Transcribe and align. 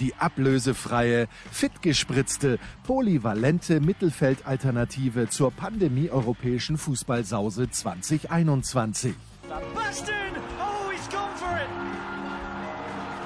Die 0.00 0.14
ablösefreie, 0.14 1.26
fitgespritzte, 1.50 2.58
polyvalente 2.84 3.80
Mittelfeldalternative 3.80 5.28
zur 5.28 5.50
Pandemie-europäischen 5.50 6.78
Fußballsause 6.78 7.70
2021. 7.70 9.14
Sebastian! 9.42 10.16
Oh, 10.60 10.90
he's 10.90 11.08
gone 11.08 11.34
for 11.36 11.56
it! 11.56 11.68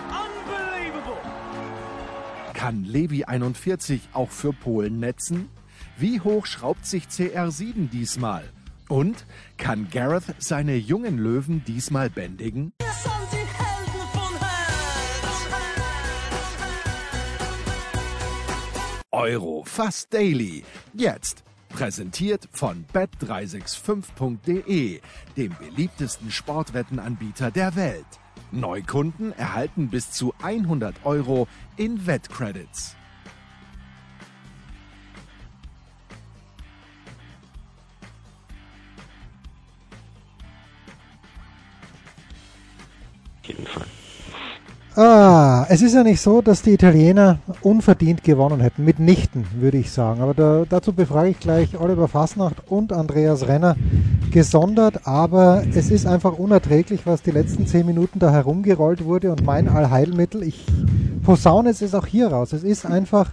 Unbelievable! 0.09 1.19
Kann 2.55 2.85
Levi 2.85 3.25
41 3.25 4.01
auch 4.15 4.31
für 4.31 4.55
Polen 4.55 4.99
netzen? 4.99 5.51
Wie 5.99 6.21
hoch 6.21 6.47
schraubt 6.47 6.87
sich 6.87 7.05
CR7 7.05 7.91
diesmal? 7.91 8.45
Und 8.89 9.27
kann 9.59 9.89
Gareth 9.91 10.35
seine 10.39 10.77
jungen 10.77 11.19
Löwen 11.19 11.65
diesmal 11.67 12.09
bändigen? 12.09 12.73
Euro 19.13 19.63
fast 19.65 20.13
daily. 20.13 20.65
Jetzt 20.95 21.45
präsentiert 21.69 22.49
von 22.53 22.85
bet365.de, 22.93 25.01
dem 25.37 25.57
beliebtesten 25.59 26.31
Sportwettenanbieter 26.31 27.51
der 27.51 27.77
Welt. 27.77 28.07
Neukunden 28.51 29.33
erhalten 29.33 29.89
bis 29.89 30.11
zu 30.11 30.35
100 30.43 31.05
Euro 31.05 31.47
in 31.77 32.07
Wettcredits. 32.07 32.97
jeden 43.53 43.67
Fall. 43.67 44.02
Ah, 44.95 45.65
es 45.71 45.81
ist 45.81 45.95
ja 45.95 46.03
nicht 46.03 46.21
so, 46.21 46.43
dass 46.43 46.61
die 46.61 46.73
Italiener 46.75 47.39
unverdient 47.63 48.23
gewonnen 48.23 48.61
hätten. 48.61 48.85
Mitnichten, 48.85 49.47
würde 49.59 49.79
ich 49.79 49.91
sagen. 49.91 50.21
Aber 50.21 50.35
da, 50.35 50.65
dazu 50.69 50.93
befrage 50.93 51.31
ich 51.31 51.41
gleich 51.41 51.81
Oliver 51.81 52.09
Fasnacht 52.09 52.57
und 52.67 52.93
Andreas 52.93 53.49
Renner 53.49 53.75
gesondert. 54.31 55.07
Aber 55.07 55.63
es 55.75 55.91
ist 55.91 56.07
einfach 56.07 56.35
unerträglich, 56.39 57.07
was 57.07 57.23
die 57.23 57.31
letzten 57.31 57.67
zehn 57.67 57.87
Minuten 57.87 58.19
da 58.19 58.33
herumgerollt 58.33 59.03
wurde. 59.07 59.33
Und 59.33 59.47
mein 59.47 59.67
Allheilmittel, 59.67 60.43
ich 60.43 60.67
posaune 61.25 61.71
es 61.71 61.81
ist 61.81 61.95
auch 61.95 62.07
hier 62.07 62.29
raus. 62.29 62.53
Es 62.53 62.63
ist 62.63 62.85
einfach 62.85 63.33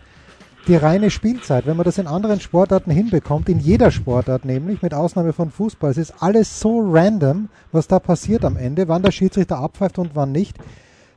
die 0.65 0.77
reine 0.77 1.11
Spielzeit. 1.11 1.65
Wenn 1.65 1.75
man 1.75 1.83
das 1.83 1.97
in 1.97 2.07
anderen 2.07 2.39
Sportarten 2.39 2.91
hinbekommt, 2.91 3.49
in 3.49 3.59
jeder 3.59 3.91
Sportart 3.91 4.45
nämlich, 4.45 4.81
mit 4.81 4.93
Ausnahme 4.93 5.33
von 5.33 5.51
Fußball, 5.51 5.91
es 5.91 5.97
ist 5.97 6.13
alles 6.19 6.61
so 6.61 6.89
random, 6.89 7.49
was 7.73 7.89
da 7.89 7.99
passiert 7.99 8.45
am 8.45 8.55
Ende, 8.55 8.87
wann 8.87 9.03
der 9.03 9.11
Schiedsrichter 9.11 9.57
abpfeift 9.57 9.99
und 9.99 10.11
wann 10.13 10.31
nicht. 10.31 10.55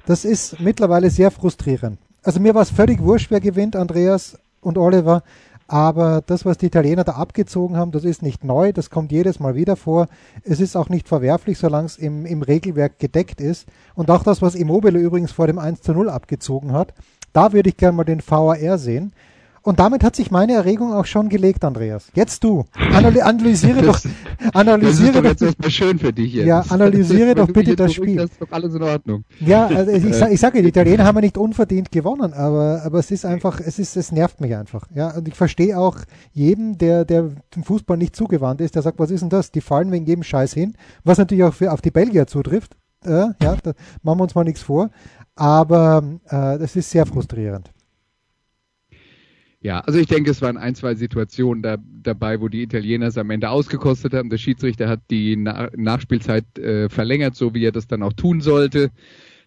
Das 0.06 0.24
ist 0.24 0.60
mittlerweile 0.60 1.10
sehr 1.10 1.30
frustrierend. 1.30 1.98
Also 2.22 2.40
mir 2.40 2.54
war 2.54 2.62
es 2.62 2.70
völlig 2.70 3.02
wurscht, 3.02 3.30
wer 3.30 3.40
gewinnt, 3.40 3.76
Andreas 3.76 4.38
und 4.60 4.78
Oliver. 4.78 5.22
Aber 5.68 6.22
das, 6.26 6.44
was 6.44 6.58
die 6.58 6.66
Italiener 6.66 7.04
da 7.04 7.12
abgezogen 7.12 7.76
haben, 7.76 7.92
das 7.92 8.04
ist 8.04 8.22
nicht 8.22 8.44
neu, 8.44 8.72
das 8.72 8.90
kommt 8.90 9.10
jedes 9.10 9.40
Mal 9.40 9.54
wieder 9.54 9.76
vor. 9.76 10.08
Es 10.44 10.60
ist 10.60 10.76
auch 10.76 10.88
nicht 10.88 11.08
verwerflich, 11.08 11.56
solange 11.56 11.86
es 11.86 11.96
im, 11.96 12.26
im 12.26 12.42
Regelwerk 12.42 12.98
gedeckt 12.98 13.40
ist. 13.40 13.66
Und 13.94 14.10
auch 14.10 14.22
das, 14.22 14.42
was 14.42 14.54
Immobile 14.54 14.98
übrigens 14.98 15.32
vor 15.32 15.46
dem 15.46 15.58
1 15.58 15.80
zu 15.80 15.92
0 15.92 16.10
abgezogen 16.10 16.72
hat, 16.72 16.92
da 17.32 17.52
würde 17.52 17.70
ich 17.70 17.76
gerne 17.76 17.96
mal 17.96 18.04
den 18.04 18.22
VAR 18.26 18.76
sehen. 18.76 19.12
Und 19.64 19.78
damit 19.78 20.02
hat 20.02 20.16
sich 20.16 20.30
meine 20.32 20.54
Erregung 20.54 20.92
auch 20.92 21.04
schon 21.06 21.28
gelegt, 21.28 21.64
Andreas. 21.64 22.08
Jetzt 22.14 22.42
du. 22.42 22.64
Analy 22.92 23.20
analysiere 23.20 23.82
Das- 23.82 24.02
doch, 24.02 24.10
analysiere 24.54 25.22
das 25.22 25.32
ist 25.32 25.42
doch 25.42 25.54
doch, 25.54 25.64
jetzt 25.64 25.72
schön 25.72 25.98
für 25.98 26.12
dich 26.12 26.34
jetzt. 26.34 26.46
Ja, 26.46 26.60
analysiere 26.68 27.34
doch 27.34 27.48
bitte 27.48 27.76
das 27.76 27.92
Spiel. 27.94 28.16
Das 28.16 28.30
ist 28.30 28.40
doch 28.42 28.50
alles 28.50 28.74
in 28.74 28.82
Ordnung. 28.82 29.24
Ja, 29.40 29.66
also 29.68 29.92
ich, 29.92 30.14
sag- 30.16 30.32
ich 30.32 30.40
sage, 30.40 30.62
die 30.62 30.68
Italiener 30.68 31.04
haben 31.04 31.14
ja 31.16 31.20
nicht 31.22 31.38
unverdient 31.38 31.92
gewonnen, 31.92 32.32
aber, 32.32 32.82
aber 32.84 32.98
es 32.98 33.10
ist 33.10 33.24
einfach, 33.24 33.60
es 33.60 33.78
ist, 33.78 33.96
es 33.96 34.10
nervt 34.10 34.40
mich 34.40 34.54
einfach. 34.56 34.86
Ja, 34.94 35.10
und 35.16 35.28
ich 35.28 35.34
verstehe 35.34 35.78
auch 35.78 35.96
jeden, 36.32 36.76
der, 36.78 37.04
der 37.04 37.30
dem 37.54 37.62
Fußball 37.64 37.96
nicht 37.96 38.16
zugewandt 38.16 38.60
ist, 38.60 38.74
der 38.74 38.82
sagt, 38.82 38.98
was 38.98 39.10
ist 39.10 39.20
denn 39.20 39.30
das? 39.30 39.52
Die 39.52 39.60
fallen 39.60 39.92
wegen 39.92 40.06
jedem 40.06 40.24
Scheiß 40.24 40.52
hin, 40.54 40.74
was 41.04 41.18
natürlich 41.18 41.44
auch 41.44 41.54
für, 41.54 41.72
auf 41.72 41.80
die 41.80 41.90
Belgier 41.92 42.26
zutrifft. 42.26 42.76
Äh, 43.04 43.10
ja, 43.42 43.56
da 43.62 43.72
machen 44.02 44.18
wir 44.18 44.22
uns 44.24 44.34
mal 44.34 44.44
nichts 44.44 44.62
vor. 44.62 44.90
Aber 45.36 46.02
äh, 46.26 46.58
das 46.58 46.76
ist 46.76 46.90
sehr 46.90 47.06
frustrierend. 47.06 47.70
Ja, 49.62 49.78
also 49.80 50.00
ich 50.00 50.08
denke, 50.08 50.30
es 50.32 50.42
waren 50.42 50.56
ein, 50.56 50.74
zwei 50.74 50.96
Situationen 50.96 51.62
da, 51.62 51.76
dabei, 52.02 52.40
wo 52.40 52.48
die 52.48 52.62
Italiener 52.62 53.06
es 53.06 53.16
am 53.16 53.30
Ende 53.30 53.48
ausgekostet 53.48 54.12
haben. 54.12 54.28
Der 54.28 54.38
Schiedsrichter 54.38 54.88
hat 54.88 55.00
die 55.10 55.36
Na 55.36 55.70
Nachspielzeit 55.76 56.58
äh, 56.58 56.88
verlängert, 56.88 57.36
so 57.36 57.54
wie 57.54 57.64
er 57.64 57.70
das 57.72 57.86
dann 57.86 58.02
auch 58.02 58.12
tun 58.12 58.40
sollte. 58.40 58.90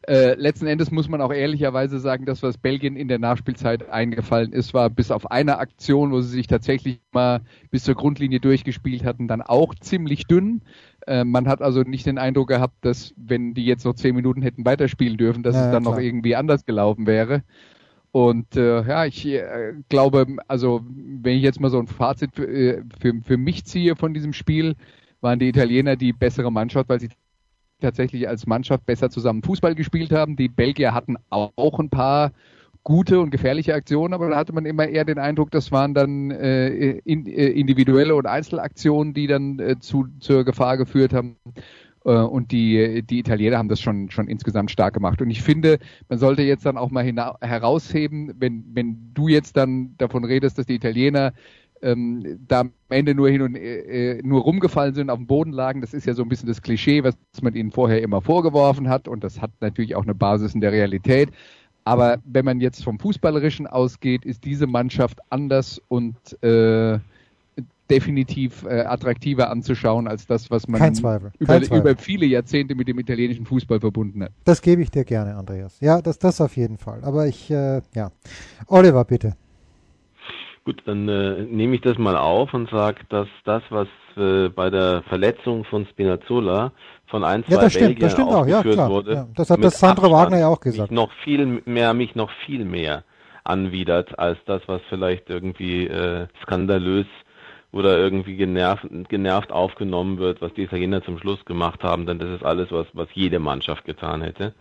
Äh, 0.07 0.35
letzten 0.35 0.67
Endes 0.67 0.91
muss 0.91 1.09
man 1.09 1.19
auch 1.19 1.33
ehrlicherweise 1.33 1.99
sagen, 1.99 2.25
das, 2.25 2.43
was 2.43 2.57
Belgien 2.57 2.95
in 2.95 3.07
der 3.09 3.19
Nachspielzeit 3.19 3.89
eingefallen 3.89 4.53
ist, 4.53 4.73
war 4.73 4.89
bis 4.89 5.11
auf 5.11 5.31
eine 5.31 5.57
Aktion, 5.57 6.11
wo 6.11 6.21
sie 6.21 6.29
sich 6.29 6.47
tatsächlich 6.47 6.99
mal 7.11 7.41
bis 7.71 7.83
zur 7.83 7.95
Grundlinie 7.95 8.39
durchgespielt 8.39 9.03
hatten, 9.03 9.27
dann 9.27 9.41
auch 9.41 9.75
ziemlich 9.75 10.27
dünn. 10.27 10.61
Äh, 11.07 11.25
man 11.25 11.47
hat 11.47 11.61
also 11.61 11.81
nicht 11.81 12.05
den 12.05 12.19
Eindruck 12.19 12.49
gehabt, 12.49 12.85
dass 12.85 13.13
wenn 13.17 13.53
die 13.53 13.65
jetzt 13.65 13.83
noch 13.83 13.95
zehn 13.95 14.15
Minuten 14.15 14.43
hätten 14.43 14.63
weiterspielen 14.65 15.17
dürfen, 15.17 15.43
dass 15.43 15.55
Ja, 15.55 15.65
es 15.65 15.71
dann 15.71 15.83
noch 15.83 15.93
klar. 15.93 16.03
irgendwie 16.05 16.35
anders 16.35 16.65
gelaufen 16.65 17.05
wäre. 17.07 17.43
Und 18.15 18.55
äh, 18.55 18.81
ja, 18.87 19.05
ich 19.05 19.25
äh, 19.25 19.73
glaube, 19.89 20.37
also 20.47 20.79
wenn 20.87 21.35
ich 21.35 21.43
jetzt 21.43 21.59
mal 21.59 21.69
so 21.69 21.79
ein 21.79 21.87
Fazit 21.87 22.33
für, 22.33 22.47
äh, 22.47 22.81
für, 22.97 23.13
für 23.21 23.35
mich 23.35 23.65
ziehe 23.65 23.97
von 23.97 24.13
diesem 24.13 24.31
Spiel, 24.31 24.77
waren 25.19 25.37
die 25.37 25.49
Italiener 25.49 25.97
die 25.97 26.13
bessere 26.13 26.49
Mannschaft, 26.49 26.87
weil 26.87 27.01
sie 27.01 27.09
tatsächlich 27.81 28.29
als 28.29 28.47
Mannschaft 28.47 28.85
besser 28.85 29.09
zusammen 29.09 29.43
Fußball 29.43 29.75
gespielt 29.75 30.13
haben. 30.13 30.37
Die 30.37 30.47
Belgier 30.47 30.93
hatten 30.93 31.17
auch 31.29 31.77
ein 31.77 31.89
paar 31.89 32.31
gute 32.83 33.19
und 33.19 33.31
gefährliche 33.31 33.73
Aktionen, 33.73 34.13
aber 34.13 34.29
da 34.29 34.37
hatte 34.37 34.53
man 34.53 34.65
immer 34.65 34.87
eher 34.87 35.03
den 35.03 35.19
Eindruck, 35.19 35.51
das 35.51 35.73
waren 35.73 35.93
dann 35.93 36.31
äh, 36.31 36.69
in, 36.99 37.25
äh, 37.25 37.47
individuelle 37.47 38.15
und 38.15 38.27
Einzelaktionen, 38.27 39.13
die 39.13 39.27
dann 39.27 39.59
äh, 39.59 39.77
zu, 39.79 40.05
zur 40.21 40.45
Gefahr 40.45 40.77
geführt 40.77 41.11
haben. 41.13 41.35
Äh, 42.05 42.11
Und 42.11 42.51
die, 42.51 43.03
die 43.03 43.19
Italiener 43.19 43.57
haben 43.57 43.69
das 43.69 43.81
schon, 43.81 44.09
schon 44.09 44.27
insgesamt 44.27 44.71
stark 44.71 44.93
gemacht. 44.93 45.21
Und 45.21 45.29
ich 45.29 45.41
finde, 45.41 45.79
man 46.07 46.19
sollte 46.19 46.43
jetzt 46.43 46.65
dann 46.65 46.77
auch 46.77 46.91
mal 46.91 47.03
herausheben, 47.41 48.33
wenn, 48.39 48.63
wenn 48.73 49.11
du 49.13 49.27
jetzt 49.27 49.57
dann 49.57 49.95
davon 49.97 50.23
redest, 50.23 50.57
dass 50.57 50.65
die 50.67 50.75
Italiener 50.75 51.33
ähm, 51.81 52.39
da 52.47 52.61
am 52.61 52.71
Ende 52.89 53.13
nur 53.13 53.29
hin 53.29 53.41
und 53.41 53.55
äh, 53.55 54.21
nur 54.23 54.41
rumgefallen 54.41 54.95
sind, 54.95 55.09
auf 55.09 55.17
dem 55.17 55.27
Boden 55.27 55.51
lagen. 55.51 55.81
Das 55.81 55.93
ist 55.93 56.05
ja 56.05 56.13
so 56.13 56.23
ein 56.23 56.29
bisschen 56.29 56.47
das 56.47 56.61
Klischee, 56.61 57.03
was 57.03 57.15
man 57.41 57.55
ihnen 57.55 57.71
vorher 57.71 58.01
immer 58.01 58.21
vorgeworfen 58.21 58.87
hat. 58.87 59.07
Und 59.07 59.23
das 59.23 59.41
hat 59.41 59.51
natürlich 59.59 59.95
auch 59.95 60.03
eine 60.03 60.15
Basis 60.15 60.55
in 60.55 60.61
der 60.61 60.71
Realität. 60.71 61.29
Aber 61.83 62.17
wenn 62.25 62.45
man 62.45 62.61
jetzt 62.61 62.83
vom 62.83 62.97
Fußballerischen 62.97 63.67
ausgeht, 63.67 64.25
ist 64.25 64.43
diese 64.43 64.65
Mannschaft 64.65 65.19
anders 65.29 65.79
und 65.87 66.15
äh, 66.43 66.97
definitiv 67.89 68.63
äh, 68.63 68.81
attraktiver 68.81 69.49
anzuschauen 69.49 70.07
als 70.07 70.25
das, 70.27 70.49
was 70.49 70.67
man 70.67 70.79
Kein 70.79 70.95
Zweifel, 70.95 71.31
über, 71.39 71.53
kein 71.53 71.63
Zweifel. 71.63 71.91
über 71.91 71.95
viele 72.01 72.25
Jahrzehnte 72.25 72.75
mit 72.75 72.87
dem 72.87 72.99
italienischen 72.99 73.45
Fußball 73.45 73.79
verbunden 73.79 74.23
hat. 74.23 74.31
Das 74.43 74.61
gebe 74.61 74.81
ich 74.81 74.91
dir 74.91 75.05
gerne, 75.05 75.35
Andreas. 75.35 75.79
Ja, 75.81 76.01
das, 76.01 76.17
das 76.19 76.41
auf 76.41 76.55
jeden 76.57 76.77
Fall. 76.77 77.03
Aber 77.03 77.27
ich, 77.27 77.49
äh, 77.51 77.81
ja. 77.93 78.11
Oliver, 78.67 79.05
bitte. 79.05 79.35
Gut, 80.63 80.81
dann 80.85 81.07
äh, 81.07 81.43
nehme 81.43 81.75
ich 81.75 81.81
das 81.81 81.97
mal 81.99 82.17
auf 82.17 82.51
und 82.55 82.69
sage, 82.71 83.01
dass 83.09 83.27
das, 83.43 83.61
was 83.69 83.87
äh, 84.17 84.49
bei 84.49 84.71
der 84.71 85.03
Verletzung 85.03 85.63
von 85.65 85.85
Spinazzola 85.85 86.71
von 87.05 87.23
ein, 87.23 87.43
zwei 87.45 87.53
Ja, 87.53 87.61
das 87.61 87.73
stimmt, 87.73 88.01
das 88.01 88.13
stimmt 88.13 88.29
auch, 88.29 88.47
ja, 88.47 88.63
klar. 88.63 88.89
wurde, 88.89 89.13
Ja, 89.13 89.27
das 89.35 89.51
hat 89.51 89.63
das 89.63 89.79
Sandro 89.79 90.05
Abstand 90.05 90.23
Wagner 90.23 90.39
ja 90.39 90.47
auch 90.47 90.59
gesagt. 90.59 90.89
Mich 90.89 90.95
noch 90.95 91.11
viel 91.23 91.61
mehr, 91.65 91.93
mich 91.93 92.15
noch 92.15 92.31
viel 92.47 92.65
mehr 92.65 93.03
anwidert 93.43 94.17
als 94.17 94.39
das, 94.47 94.63
was 94.65 94.81
vielleicht 94.89 95.29
irgendwie 95.29 95.85
äh, 95.85 96.25
skandalös 96.41 97.05
oder 97.75 97.97
irgendwie 97.97 98.37
genervt, 98.37 98.87
genervt 99.09 99.51
aufgenommen 99.51 100.17
wird, 100.17 100.41
was 100.41 100.53
die 100.53 100.63
Italiener 100.63 101.03
zum 101.03 101.19
Schluss 101.19 101.43
gemacht 101.43 101.83
haben, 101.83 102.05
denn 102.05 102.19
das 102.19 102.29
ist 102.29 102.45
alles, 102.45 102.71
was, 102.71 102.87
was 102.93 103.09
jede 103.13 103.39
Mannschaft 103.39 103.83
getan 103.83 104.21
hätte. 104.21 104.53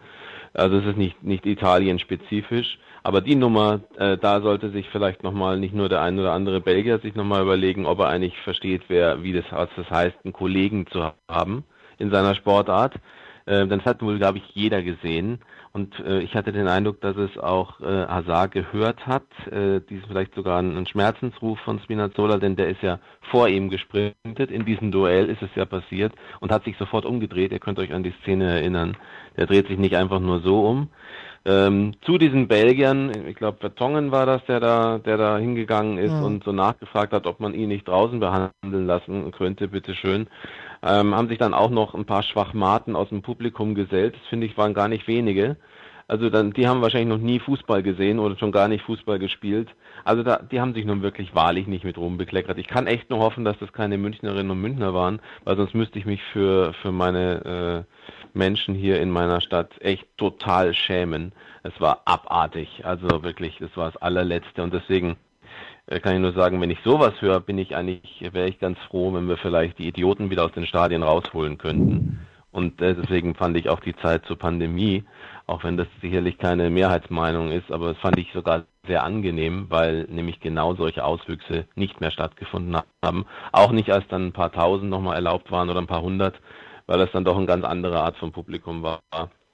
Also 0.52 0.78
es 0.78 0.84
ist 0.84 0.96
nicht, 0.96 1.22
nicht 1.22 1.46
Italien-spezifisch, 1.46 2.76
aber 3.04 3.20
die 3.20 3.36
Nummer, 3.36 3.82
äh, 3.98 4.18
da 4.18 4.40
sollte 4.40 4.70
sich 4.70 4.88
vielleicht 4.90 5.22
nochmal 5.22 5.60
nicht 5.60 5.74
nur 5.74 5.88
der 5.88 6.02
ein 6.02 6.18
oder 6.18 6.32
andere 6.32 6.60
Belgier 6.60 6.98
sich 6.98 7.14
nochmal 7.14 7.42
überlegen, 7.42 7.86
ob 7.86 8.00
er 8.00 8.08
eigentlich 8.08 8.36
versteht, 8.40 8.82
wer, 8.88 9.22
wie 9.22 9.32
das, 9.32 9.44
was 9.50 9.68
das 9.76 9.88
heißt, 9.88 10.16
einen 10.24 10.32
Kollegen 10.32 10.88
zu 10.88 11.12
haben 11.30 11.62
in 11.98 12.10
seiner 12.10 12.34
Sportart. 12.34 12.94
Äh, 13.46 13.66
das 13.66 13.84
hat 13.84 14.02
wohl, 14.02 14.18
glaube 14.18 14.38
ich, 14.38 14.44
jeder 14.54 14.82
gesehen. 14.82 15.40
Und 15.72 15.98
äh, 16.00 16.20
ich 16.20 16.34
hatte 16.34 16.52
den 16.52 16.68
Eindruck, 16.68 17.00
dass 17.00 17.16
es 17.16 17.36
auch 17.36 17.80
äh, 17.80 18.06
Hazard 18.06 18.52
gehört 18.52 19.06
hat, 19.06 19.24
äh, 19.50 19.80
dies 19.88 20.02
vielleicht 20.06 20.34
sogar 20.34 20.60
ein, 20.60 20.76
ein 20.76 20.86
Schmerzensruf 20.86 21.58
von 21.60 21.80
Spinazzola, 21.80 22.38
denn 22.38 22.56
der 22.56 22.68
ist 22.68 22.82
ja 22.82 23.00
vor 23.30 23.48
ihm 23.48 23.70
gesprintet. 23.70 24.50
In 24.50 24.64
diesem 24.64 24.92
Duell 24.92 25.28
ist 25.28 25.42
es 25.42 25.50
ja 25.56 25.64
passiert 25.64 26.12
und 26.40 26.52
hat 26.52 26.64
sich 26.64 26.76
sofort 26.78 27.04
umgedreht. 27.04 27.52
Ihr 27.52 27.58
könnt 27.58 27.78
euch 27.78 27.92
an 27.92 28.04
die 28.04 28.14
Szene 28.22 28.44
erinnern. 28.44 28.96
Der 29.36 29.46
dreht 29.46 29.66
sich 29.66 29.78
nicht 29.78 29.96
einfach 29.96 30.20
nur 30.20 30.40
so 30.40 30.64
um. 30.64 30.90
Ähm, 31.46 31.92
zu 32.00 32.16
diesen 32.16 32.48
Belgiern, 32.48 33.12
ich 33.26 33.36
glaube 33.36 33.58
Vertongen 33.58 34.10
war 34.10 34.24
das, 34.24 34.42
der 34.46 34.60
da, 34.60 34.98
der 34.98 35.18
da 35.18 35.36
hingegangen 35.36 35.98
ist 35.98 36.12
mhm. 36.12 36.22
und 36.22 36.44
so 36.44 36.52
nachgefragt 36.52 37.12
hat, 37.12 37.26
ob 37.26 37.38
man 37.38 37.52
ihn 37.52 37.68
nicht 37.68 37.86
draußen 37.86 38.18
behandeln 38.18 38.86
lassen 38.86 39.30
könnte, 39.30 39.68
bitteschön. 39.68 40.26
Ähm, 40.82 41.14
haben 41.14 41.28
sich 41.28 41.38
dann 41.38 41.52
auch 41.52 41.70
noch 41.70 41.94
ein 41.94 42.06
paar 42.06 42.22
Schwachmaten 42.22 42.96
aus 42.96 43.10
dem 43.10 43.20
Publikum 43.20 43.74
gesellt. 43.74 44.14
Das 44.14 44.26
finde 44.28 44.46
ich 44.46 44.56
waren 44.56 44.72
gar 44.72 44.88
nicht 44.88 45.06
wenige. 45.06 45.56
Also 46.06 46.28
dann, 46.28 46.52
die 46.52 46.68
haben 46.68 46.82
wahrscheinlich 46.82 47.08
noch 47.08 47.24
nie 47.24 47.38
Fußball 47.38 47.82
gesehen 47.82 48.18
oder 48.18 48.36
schon 48.36 48.52
gar 48.52 48.68
nicht 48.68 48.84
Fußball 48.84 49.18
gespielt. 49.18 49.68
Also 50.04 50.22
da, 50.22 50.36
die 50.36 50.60
haben 50.60 50.74
sich 50.74 50.84
nun 50.84 51.02
wirklich 51.02 51.34
wahrlich 51.34 51.66
nicht 51.66 51.84
mit 51.84 51.96
rumbekleckert. 51.96 52.58
Ich 52.58 52.66
kann 52.66 52.86
echt 52.86 53.08
nur 53.08 53.20
hoffen, 53.20 53.44
dass 53.44 53.58
das 53.58 53.72
keine 53.72 53.96
Münchnerinnen 53.96 54.50
und 54.50 54.60
Münchner 54.60 54.92
waren, 54.92 55.20
weil 55.44 55.56
sonst 55.56 55.74
müsste 55.74 55.98
ich 55.98 56.04
mich 56.04 56.22
für, 56.32 56.74
für 56.74 56.92
meine 56.92 57.86
äh, 57.86 58.38
Menschen 58.38 58.74
hier 58.74 59.00
in 59.00 59.10
meiner 59.10 59.40
Stadt 59.40 59.70
echt 59.80 60.06
total 60.18 60.74
schämen. 60.74 61.32
Es 61.62 61.80
war 61.80 62.02
abartig. 62.04 62.84
Also 62.84 63.22
wirklich, 63.22 63.56
das 63.58 63.74
war 63.76 63.90
das 63.90 64.02
allerletzte 64.02 64.62
und 64.62 64.74
deswegen 64.74 65.16
äh, 65.86 66.00
kann 66.00 66.14
ich 66.14 66.20
nur 66.20 66.32
sagen, 66.32 66.60
wenn 66.60 66.70
ich 66.70 66.80
sowas 66.84 67.14
höre, 67.20 67.40
bin 67.40 67.58
ich 67.58 67.74
eigentlich, 67.76 68.28
wäre 68.32 68.48
ich 68.48 68.58
ganz 68.58 68.78
froh, 68.90 69.14
wenn 69.14 69.28
wir 69.28 69.38
vielleicht 69.38 69.78
die 69.78 69.88
Idioten 69.88 70.30
wieder 70.30 70.44
aus 70.44 70.52
den 70.52 70.66
Stadien 70.66 71.02
rausholen 71.02 71.56
könnten. 71.56 72.20
Und 72.54 72.80
äh, 72.80 72.94
deswegen 72.94 73.34
fand 73.34 73.56
ich 73.56 73.68
auch 73.68 73.80
die 73.80 73.96
Zeit 73.96 74.26
zur 74.26 74.38
Pandemie 74.38 75.02
auch 75.46 75.64
wenn 75.64 75.76
das 75.76 75.86
sicherlich 76.00 76.38
keine 76.38 76.70
Mehrheitsmeinung 76.70 77.50
ist, 77.52 77.70
aber 77.70 77.88
das 77.88 77.98
fand 77.98 78.18
ich 78.18 78.32
sogar 78.32 78.64
sehr 78.86 79.04
angenehm, 79.04 79.66
weil 79.68 80.04
nämlich 80.04 80.40
genau 80.40 80.74
solche 80.74 81.04
Auswüchse 81.04 81.66
nicht 81.74 82.00
mehr 82.00 82.10
stattgefunden 82.10 82.76
haben. 83.02 83.26
Auch 83.52 83.72
nicht, 83.72 83.90
als 83.90 84.06
dann 84.08 84.26
ein 84.26 84.32
paar 84.32 84.52
tausend 84.52 84.90
nochmal 84.90 85.16
erlaubt 85.16 85.50
waren 85.50 85.70
oder 85.70 85.80
ein 85.80 85.86
paar 85.86 86.02
hundert, 86.02 86.40
weil 86.86 86.98
das 86.98 87.12
dann 87.12 87.24
doch 87.24 87.36
eine 87.36 87.46
ganz 87.46 87.64
andere 87.64 88.00
Art 88.00 88.16
von 88.16 88.32
Publikum 88.32 88.82
war. 88.82 89.00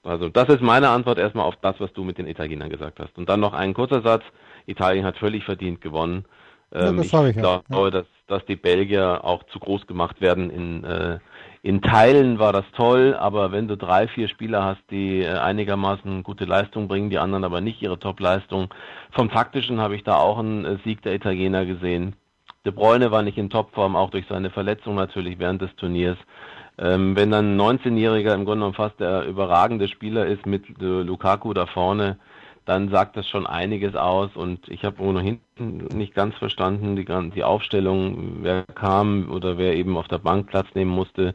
Also 0.02 0.28
das 0.28 0.48
ist 0.48 0.62
meine 0.62 0.88
Antwort 0.88 1.18
erstmal 1.18 1.44
auf 1.44 1.56
das, 1.60 1.78
was 1.78 1.92
du 1.92 2.04
mit 2.04 2.18
den 2.18 2.26
Italienern 2.26 2.70
gesagt 2.70 3.00
hast. 3.00 3.16
Und 3.18 3.28
dann 3.28 3.40
noch 3.40 3.52
ein 3.52 3.74
kurzer 3.74 4.02
Satz. 4.02 4.24
Italien 4.66 5.04
hat 5.04 5.18
völlig 5.18 5.44
verdient 5.44 5.80
gewonnen. 5.80 6.24
Ähm, 6.72 7.02
ja, 7.02 7.24
ich, 7.24 7.30
ich 7.30 7.36
glaube, 7.36 7.64
ja. 7.68 7.90
dass, 7.90 8.06
dass 8.26 8.44
die 8.46 8.56
Belgier 8.56 9.24
auch 9.24 9.42
zu 9.44 9.58
groß 9.58 9.86
gemacht 9.86 10.20
werden 10.20 10.50
in 10.50 10.84
äh, 10.84 11.18
in 11.62 11.82
Teilen 11.82 12.38
war 12.38 12.54
das 12.54 12.64
toll, 12.74 13.14
aber 13.18 13.52
wenn 13.52 13.68
du 13.68 13.76
drei, 13.76 14.08
vier 14.08 14.28
Spieler 14.28 14.64
hast, 14.64 14.82
die 14.90 15.20
äh, 15.20 15.36
einigermaßen 15.36 16.22
gute 16.22 16.46
Leistung 16.46 16.88
bringen, 16.88 17.10
die 17.10 17.18
anderen 17.18 17.44
aber 17.44 17.60
nicht 17.60 17.82
ihre 17.82 17.98
Top-Leistung. 17.98 18.72
Vom 19.10 19.30
Taktischen 19.30 19.78
habe 19.78 19.94
ich 19.94 20.02
da 20.02 20.16
auch 20.16 20.38
einen 20.38 20.64
äh, 20.64 20.78
Sieg 20.84 21.02
der 21.02 21.14
Italiener 21.14 21.66
gesehen. 21.66 22.16
De 22.64 22.72
Bruyne 22.72 23.10
war 23.10 23.22
nicht 23.22 23.36
in 23.36 23.50
Topform, 23.50 23.94
auch 23.94 24.10
durch 24.10 24.24
seine 24.26 24.50
Verletzung 24.50 24.94
natürlich 24.94 25.38
während 25.38 25.60
des 25.60 25.74
Turniers. 25.76 26.18
Ähm, 26.78 27.14
wenn 27.14 27.30
dann 27.30 27.56
ein 27.56 27.78
19-Jähriger 27.78 28.32
im 28.32 28.46
Grunde 28.46 28.60
genommen 28.60 28.74
fast 28.74 28.98
der 28.98 29.26
überragende 29.26 29.88
Spieler 29.88 30.24
ist 30.26 30.46
mit 30.46 30.64
äh, 30.80 31.02
Lukaku 31.02 31.52
da 31.52 31.66
vorne, 31.66 32.18
dann 32.70 32.88
sagt 32.88 33.16
das 33.16 33.28
schon 33.28 33.48
einiges 33.48 33.96
aus. 33.96 34.30
Und 34.36 34.68
ich 34.68 34.84
habe 34.84 35.02
ohnehin 35.02 35.40
nicht 35.58 36.14
ganz 36.14 36.36
verstanden, 36.36 36.94
die, 36.94 37.04
die 37.34 37.42
Aufstellung, 37.42 38.44
wer 38.44 38.62
kam 38.62 39.28
oder 39.28 39.58
wer 39.58 39.74
eben 39.74 39.96
auf 39.96 40.06
der 40.06 40.18
Bank 40.18 40.46
Platz 40.46 40.68
nehmen 40.74 40.92
musste. 40.92 41.34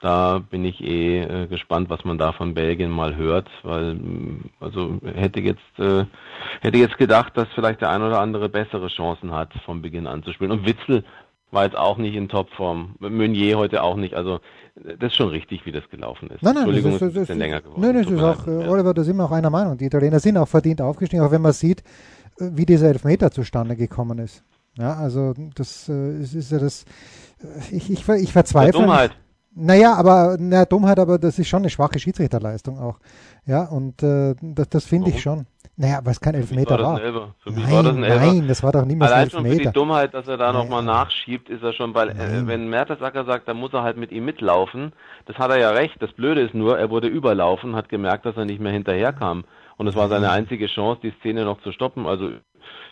Da 0.00 0.38
bin 0.38 0.64
ich 0.64 0.82
eh 0.82 1.20
äh, 1.20 1.46
gespannt, 1.48 1.90
was 1.90 2.06
man 2.06 2.16
da 2.16 2.32
von 2.32 2.54
Belgien 2.54 2.90
mal 2.90 3.14
hört, 3.16 3.50
weil 3.62 4.00
also 4.58 4.98
hätte 5.14 5.40
jetzt 5.40 5.78
äh, 5.78 6.06
hätte 6.62 6.78
jetzt 6.78 6.96
gedacht, 6.96 7.36
dass 7.36 7.48
vielleicht 7.54 7.82
der 7.82 7.90
ein 7.90 8.00
oder 8.00 8.18
andere 8.18 8.48
bessere 8.48 8.88
Chancen 8.88 9.32
hat, 9.32 9.52
vom 9.66 9.82
Beginn 9.82 10.06
an 10.06 10.22
zu 10.22 10.32
spielen. 10.32 10.52
Und 10.52 10.66
Witzel 10.66 11.04
war 11.50 11.64
jetzt 11.64 11.76
auch 11.76 11.98
nicht 11.98 12.14
in 12.14 12.28
Topform. 12.28 12.94
Meunier 12.98 13.58
heute 13.58 13.82
auch 13.82 13.96
nicht. 13.96 14.14
Also 14.14 14.40
das 14.74 15.10
ist 15.10 15.16
schon 15.16 15.28
richtig, 15.28 15.66
wie 15.66 15.72
das 15.72 15.88
gelaufen 15.90 16.30
ist. 16.30 16.42
Nein, 16.42 16.54
nein, 16.54 16.64
Entschuldigung, 16.64 16.92
das 16.92 17.02
ist, 17.02 17.16
das 17.16 17.22
ist, 17.24 17.30
ist 17.30 17.36
länger 17.36 17.60
geworden. 17.60 17.80
Nein, 17.80 17.94
das 17.94 18.10
ist 18.10 18.22
auch, 18.22 18.46
leid, 18.46 18.66
ja. 18.66 18.70
Oliver, 18.70 18.94
da 18.94 19.04
sind 19.04 19.16
wir 19.16 19.24
auch 19.24 19.32
einer 19.32 19.50
Meinung. 19.50 19.76
Die 19.76 19.86
Italiener 19.86 20.20
sind 20.20 20.36
auch 20.36 20.48
verdient 20.48 20.80
aufgestiegen, 20.80 21.22
auch 21.22 21.30
wenn 21.30 21.42
man 21.42 21.52
sieht, 21.52 21.80
äh, 22.38 22.50
wie 22.52 22.66
dieser 22.66 22.88
Elfmeter 22.88 23.30
zustande 23.30 23.76
gekommen 23.76 24.18
ist. 24.18 24.44
Ja, 24.78 24.94
also 24.94 25.34
das 25.54 25.88
äh, 25.88 26.20
ist 26.20 26.52
ja 26.52 26.58
das. 26.58 26.84
Äh, 27.42 27.76
ich, 27.76 27.90
ich, 27.90 28.08
ich 28.08 28.32
verzweifle. 28.32 28.80
Dummheit. 28.80 29.12
Naja, 29.54 29.94
aber 29.94 30.36
na, 30.38 30.64
Dummheit, 30.64 30.98
aber 30.98 31.18
das 31.18 31.38
ist 31.38 31.48
schon 31.48 31.62
eine 31.62 31.70
schwache 31.70 31.98
Schiedsrichterleistung 31.98 32.78
auch. 32.78 32.98
Ja, 33.46 33.64
und 33.64 34.02
äh, 34.02 34.34
das, 34.40 34.68
das 34.68 34.84
finde 34.84 35.10
ich 35.10 35.20
schon. 35.20 35.46
Naja, 35.76 36.00
weil 36.04 36.12
es 36.12 36.20
kein 36.20 36.34
Elfmeter 36.34 36.78
war. 36.78 37.00
Das 37.00 37.14
war. 37.14 37.34
Für 37.38 37.50
mich 37.50 37.64
nein, 37.64 37.72
war 37.72 37.82
das. 37.82 37.96
Nein, 37.96 38.48
das 38.48 38.62
war 38.62 38.72
doch 38.72 38.84
niemals 38.84 39.12
Allein 39.12 39.22
ein 39.22 39.34
Elfmeter. 39.34 39.48
schon 39.48 39.58
für 39.58 39.68
die 39.68 39.72
Dummheit, 39.72 40.14
dass 40.14 40.28
er 40.28 40.36
da 40.36 40.52
nochmal 40.52 40.84
nachschiebt, 40.84 41.48
ist 41.48 41.62
er 41.62 41.72
schon, 41.72 41.94
weil 41.94 42.10
äh, 42.10 42.46
wenn 42.46 42.68
Mertesacker 42.68 43.24
sagt, 43.24 43.48
dann 43.48 43.56
muss 43.56 43.72
er 43.72 43.82
halt 43.82 43.96
mit 43.96 44.12
ihm 44.12 44.24
mitlaufen. 44.24 44.92
Das 45.26 45.36
hat 45.36 45.50
er 45.50 45.58
ja 45.58 45.70
recht. 45.70 45.96
Das 46.00 46.12
Blöde 46.12 46.42
ist 46.42 46.54
nur, 46.54 46.78
er 46.78 46.90
wurde 46.90 47.08
überlaufen, 47.08 47.74
hat 47.74 47.88
gemerkt, 47.88 48.26
dass 48.26 48.36
er 48.36 48.44
nicht 48.44 48.60
mehr 48.60 48.72
hinterherkam. 48.72 49.44
Und 49.78 49.86
es 49.86 49.96
war 49.96 50.08
seine 50.08 50.30
einzige 50.30 50.66
Chance, 50.66 51.00
die 51.02 51.14
Szene 51.20 51.44
noch 51.44 51.62
zu 51.62 51.72
stoppen. 51.72 52.06
Also 52.06 52.30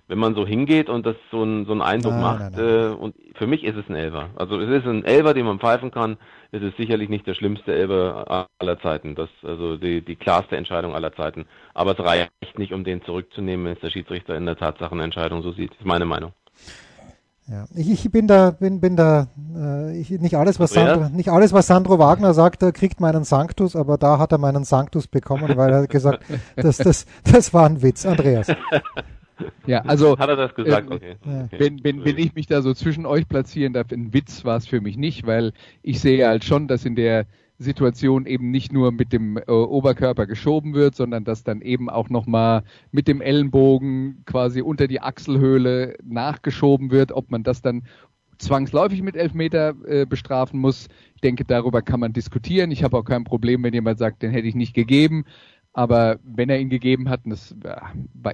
wenn 0.08 0.18
man 0.18 0.34
so 0.34 0.46
hingeht 0.46 0.88
und 0.88 1.04
das 1.04 1.16
so, 1.30 1.44
ein, 1.44 1.66
so 1.66 1.72
einen 1.72 1.82
Eindruck 1.82 2.14
nein, 2.14 2.22
macht, 2.22 2.40
nein, 2.40 2.52
nein. 2.56 2.92
Äh, 2.92 2.94
und 2.94 3.14
für 3.34 3.46
mich 3.46 3.62
ist 3.62 3.76
es 3.76 3.88
ein 3.88 3.94
Elfer. 3.94 4.30
Also 4.36 4.58
es 4.58 4.70
ist 4.70 4.86
ein 4.86 5.04
Elfer, 5.04 5.34
den 5.34 5.44
man 5.44 5.58
pfeifen 5.58 5.90
kann. 5.90 6.16
Es 6.50 6.62
ist 6.62 6.76
sicherlich 6.78 7.10
nicht 7.10 7.26
der 7.26 7.34
schlimmste 7.34 7.74
Elfer 7.74 8.48
aller 8.58 8.80
Zeiten. 8.80 9.14
Das 9.14 9.28
also 9.42 9.76
die, 9.76 10.00
die 10.00 10.16
klarste 10.16 10.56
Entscheidung 10.56 10.94
aller 10.94 11.12
Zeiten. 11.12 11.46
Aber 11.74 11.92
es 11.92 11.98
reicht 11.98 12.58
nicht, 12.58 12.72
um 12.72 12.84
den 12.84 13.02
zurückzunehmen, 13.02 13.66
wenn 13.66 13.74
es 13.74 13.80
der 13.80 13.90
Schiedsrichter 13.90 14.34
in 14.36 14.46
der 14.46 14.56
Tatsachenentscheidung 14.56 15.42
so 15.42 15.52
sieht. 15.52 15.72
Das 15.72 15.80
ist 15.80 15.86
meine 15.86 16.06
Meinung. 16.06 16.32
Ja, 17.50 17.66
ich, 17.74 17.90
ich 17.90 18.10
bin 18.10 18.26
da, 18.26 18.50
bin, 18.50 18.80
bin 18.80 18.94
da, 18.96 19.28
äh, 19.56 19.98
ich, 19.98 20.10
nicht 20.10 20.36
alles, 20.36 20.60
was 20.60 20.72
Sandro, 20.72 21.08
nicht 21.08 21.30
alles, 21.30 21.54
was 21.54 21.66
Sandro 21.66 21.98
Wagner 21.98 22.34
sagt, 22.34 22.62
er 22.62 22.72
kriegt 22.72 23.00
meinen 23.00 23.24
Sanctus, 23.24 23.74
aber 23.74 23.96
da 23.96 24.18
hat 24.18 24.32
er 24.32 24.38
meinen 24.38 24.64
Sanctus 24.64 25.06
bekommen, 25.06 25.56
weil 25.56 25.72
er 25.72 25.86
gesagt, 25.86 26.24
das, 26.56 26.76
das, 26.76 27.06
das 27.24 27.54
war 27.54 27.64
ein 27.64 27.80
Witz, 27.82 28.04
Andreas. 28.04 28.48
Ja, 29.66 29.80
also 29.82 30.18
hat 30.18 30.28
er 30.28 30.36
das 30.36 30.54
gesagt? 30.54 30.90
Äh, 30.90 30.94
okay. 30.94 31.16
Wenn, 31.50 31.82
wenn, 31.84 32.04
wenn 32.04 32.18
ich 32.18 32.34
mich 32.34 32.46
da 32.46 32.62
so 32.62 32.74
zwischen 32.74 33.06
euch 33.06 33.28
platzieren 33.28 33.72
darf, 33.72 33.90
ein 33.92 34.12
Witz 34.12 34.44
war 34.44 34.56
es 34.56 34.66
für 34.66 34.80
mich 34.80 34.96
nicht, 34.96 35.26
weil 35.26 35.52
ich 35.82 36.00
sehe 36.00 36.26
halt 36.26 36.44
schon, 36.44 36.68
dass 36.68 36.84
in 36.84 36.96
der 36.96 37.26
Situation 37.58 38.26
eben 38.26 38.50
nicht 38.50 38.72
nur 38.72 38.92
mit 38.92 39.12
dem 39.12 39.36
äh, 39.36 39.50
Oberkörper 39.50 40.26
geschoben 40.26 40.74
wird, 40.74 40.94
sondern 40.94 41.24
dass 41.24 41.42
dann 41.42 41.60
eben 41.60 41.90
auch 41.90 42.08
nochmal 42.08 42.62
mit 42.92 43.08
dem 43.08 43.20
Ellenbogen 43.20 44.22
quasi 44.26 44.62
unter 44.62 44.86
die 44.86 45.00
Achselhöhle 45.00 45.96
nachgeschoben 46.04 46.92
wird. 46.92 47.10
Ob 47.10 47.30
man 47.30 47.42
das 47.42 47.60
dann 47.60 47.82
zwangsläufig 48.38 49.02
mit 49.02 49.16
Elfmeter 49.16 49.74
äh, 49.86 50.06
bestrafen 50.06 50.60
muss, 50.60 50.88
ich 51.16 51.20
denke, 51.20 51.44
darüber 51.44 51.82
kann 51.82 51.98
man 51.98 52.12
diskutieren. 52.12 52.70
Ich 52.70 52.84
habe 52.84 52.96
auch 52.96 53.04
kein 53.04 53.24
Problem, 53.24 53.64
wenn 53.64 53.74
jemand 53.74 53.98
sagt, 53.98 54.22
den 54.22 54.30
hätte 54.30 54.46
ich 54.46 54.54
nicht 54.54 54.74
gegeben. 54.74 55.24
Aber 55.72 56.18
wenn 56.24 56.50
er 56.50 56.58
ihn 56.58 56.70
gegeben 56.70 57.08
hat, 57.08 57.24
und 57.24 57.30
das 57.30 57.54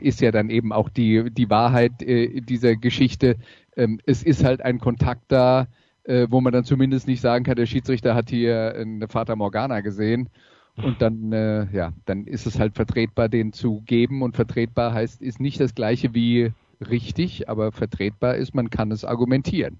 ist 0.01 0.21
ja 0.21 0.31
dann 0.31 0.51
eben 0.51 0.73
auch 0.73 0.89
die, 0.89 1.31
die 1.31 1.51
Wahrheit 1.51 2.03
äh, 2.03 2.41
dieser 2.41 2.77
Geschichte, 2.77 3.37
ähm, 3.77 4.01
es 4.07 4.23
ist 4.23 4.45
halt 4.45 4.63
ein 4.63 4.79
Kontakt 4.79 5.25
da, 5.29 5.67
äh, 6.05 6.27
wo 6.31 6.41
man 6.41 6.53
dann 6.53 6.65
zumindest 6.65 7.07
nicht 7.07 7.21
sagen 7.21 7.45
kann, 7.45 7.57
der 7.57 7.67
Schiedsrichter 7.67 8.15
hat 8.15 8.31
hier 8.31 8.75
eine 8.77 9.09
Fata 9.09 9.37
Morgana 9.37 9.81
gesehen. 9.81 10.31
Und 10.77 11.01
dann, 11.01 11.33
äh, 11.33 11.67
ja, 11.73 11.93
dann 12.05 12.27
ist 12.27 12.47
es 12.47 12.59
halt 12.59 12.75
vertretbar, 12.75 13.29
den 13.29 13.53
zu 13.53 13.83
geben. 13.83 14.23
Und 14.23 14.35
vertretbar 14.35 14.93
heißt, 14.93 15.23
ist 15.23 15.41
nicht 15.41 15.61
das 15.61 15.75
gleiche 15.75 16.15
wie 16.15 16.53
richtig, 16.81 17.49
aber 17.49 17.73
vertretbar 17.73 18.35
ist, 18.37 18.55
man 18.55 18.71
kann 18.71 18.91
es 18.91 19.05
argumentieren. 19.05 19.79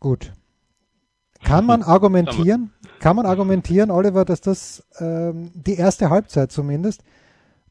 Gut. 0.00 0.32
Kann 1.44 1.66
man 1.66 1.82
argumentieren, 1.82 2.72
kann 2.98 3.16
man 3.16 3.26
argumentieren, 3.26 3.90
Oliver, 3.90 4.24
dass 4.24 4.40
das 4.40 4.84
ähm, 4.98 5.50
die 5.54 5.76
erste 5.76 6.10
Halbzeit 6.10 6.50
zumindest 6.52 7.02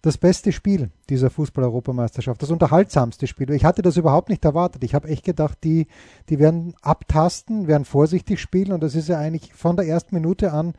das 0.02 0.18
beste 0.18 0.52
Spiel 0.52 0.92
dieser 1.10 1.30
Fußball-Europameisterschaft, 1.30 2.42
das 2.42 2.52
unterhaltsamste 2.52 3.28
Spiel. 3.28 3.50
Ich 3.52 3.66
hatte 3.66 3.82
das 3.82 3.98
überhaupt 3.98 4.30
nicht 4.30 4.46
erwartet. 4.46 4.84
Ich 4.84 4.96
habe 4.96 5.10
echt 5.10 5.26
gedacht, 5.26 5.58
die, 5.64 5.88
die 6.30 6.40
werden 6.40 6.76
abtasten, 6.82 7.68
werden 7.68 7.84
vorsichtig 7.84 8.40
spielen 8.40 8.72
und 8.72 8.82
das 8.82 8.96
ist 8.96 9.10
ja 9.10 9.18
eigentlich 9.18 9.54
von 9.54 9.76
der 9.76 9.88
ersten 9.88 10.16
Minute 10.16 10.54
an, 10.54 10.74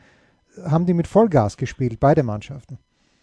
haben 0.64 0.86
die 0.86 0.94
mit 0.94 1.06
Vollgas 1.06 1.56
gespielt, 1.56 2.00
beide 2.00 2.22
Mannschaften. 2.22 2.78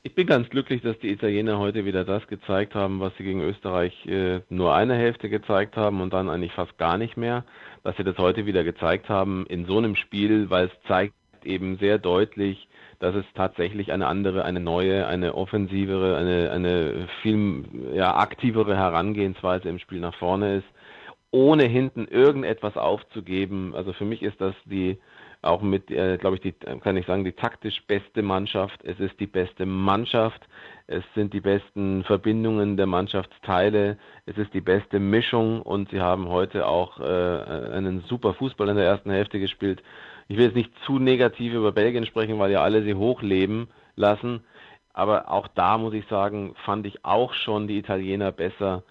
Ich 0.06 0.14
bin 0.14 0.28
ganz 0.28 0.48
glücklich, 0.50 0.84
dass 0.84 1.00
die 1.00 1.10
Italiener 1.10 1.58
heute 1.58 1.84
wieder 1.84 2.06
das 2.06 2.28
gezeigt 2.28 2.76
haben, 2.76 3.00
was 3.00 3.12
sie 3.18 3.24
gegen 3.24 3.42
Österreich 3.42 4.06
äh, 4.06 4.42
nur 4.50 4.76
eine 4.76 4.94
Hälfte 4.94 5.30
gezeigt 5.30 5.76
haben 5.76 6.00
und 6.00 6.14
dann 6.14 6.30
eigentlich 6.30 6.54
fast 6.54 6.78
gar 6.78 7.00
nicht 7.00 7.18
mehr 7.18 7.44
dass 7.86 7.96
sie 7.98 8.04
das 8.04 8.18
heute 8.18 8.48
wieder 8.48 8.64
gezeigt 8.64 9.10
haben 9.10 9.46
in 9.48 9.66
so 9.66 9.78
einem 9.78 9.96
Spiel, 9.96 10.50
weil 10.50 10.66
es 10.66 10.88
zeigt 10.88 11.14
eben 11.44 11.78
sehr 11.78 12.00
deutlich, 12.00 12.68
dass 12.98 13.14
es 13.14 13.26
tatsächlich 13.36 13.92
eine 13.92 14.08
andere, 14.08 14.44
eine 14.44 14.60
neue, 14.60 15.06
eine 15.06 15.36
offensivere, 15.36 16.18
eine, 16.18 16.50
eine 16.50 17.08
viel 17.22 17.64
ja, 17.94 18.16
aktivere 18.18 18.76
Herangehensweise 18.76 19.70
im 19.70 19.78
Spiel 19.78 20.00
nach 20.00 20.16
vorne 20.16 20.58
ist. 20.58 20.68
ohne 21.30 21.66
hinten 21.66 22.08
irgendetwas 22.08 22.76
aufzugeben. 22.76 23.76
Also 23.76 23.94
für 23.94 24.06
mich 24.06 24.24
ist 24.24 24.42
das 24.42 24.56
die 24.66 24.98
auch 25.46 25.62
mit, 25.62 25.92
äh, 25.92 26.18
glaube 26.18 26.36
ich, 26.36 26.42
die, 26.42 26.54
kann 26.54 26.98
ich 26.98 27.06
sagen, 27.06 27.24
die 27.24 27.32
taktisch 27.32 27.82
beste 27.88 28.22
Mannschaft. 28.22 28.84
Es 28.84 29.00
ist 29.00 29.20
die 29.20 29.28
beste 29.28 29.66
Mannschaft. 29.66 30.48
Es 30.88 31.04
sind 31.16 31.34
die 31.34 31.42
besten 31.42 32.04
Verbindungen 32.04 32.78
der 32.78 32.86
Mannschaftsteile. 32.86 33.98
Es 34.25 34.38
ist 34.38 34.54
die 34.54 34.62
beste 34.62 35.00
Mischung 35.00 35.62
und 35.62 35.90
sie 35.90 36.02
haben 36.02 36.30
heute 36.30 36.68
auch 36.68 37.00
äh, 37.00 37.04
einen 37.04 38.02
super 38.08 38.34
Fußball 38.34 38.70
in 38.70 38.75
der 38.75 38.86
ersten 38.86 39.12
Hälfte 39.12 39.40
gespielt. 39.40 39.82
Ich 40.28 40.38
will 40.38 40.46
jetzt 40.46 40.56
nicht 40.56 40.72
zu 40.86 41.00
negativ 41.00 41.54
über 41.54 41.72
Belgien 41.72 42.06
sprechen, 42.06 42.40
weil 42.40 42.52
ja 42.52 42.62
alle 42.62 42.84
sie 42.84 42.96
hochleben 42.96 43.68
lassen. 43.96 44.44
Aber 44.94 45.30
auch 45.30 45.48
da 45.50 45.78
muss 45.78 45.94
ich 45.94 46.08
sagen, 46.08 46.56
fand 46.66 46.86
ich 46.86 47.04
auch 47.04 47.34
schon 47.34 47.68
die 47.68 47.78
Italiener 47.78 48.32
besser. 48.32 48.84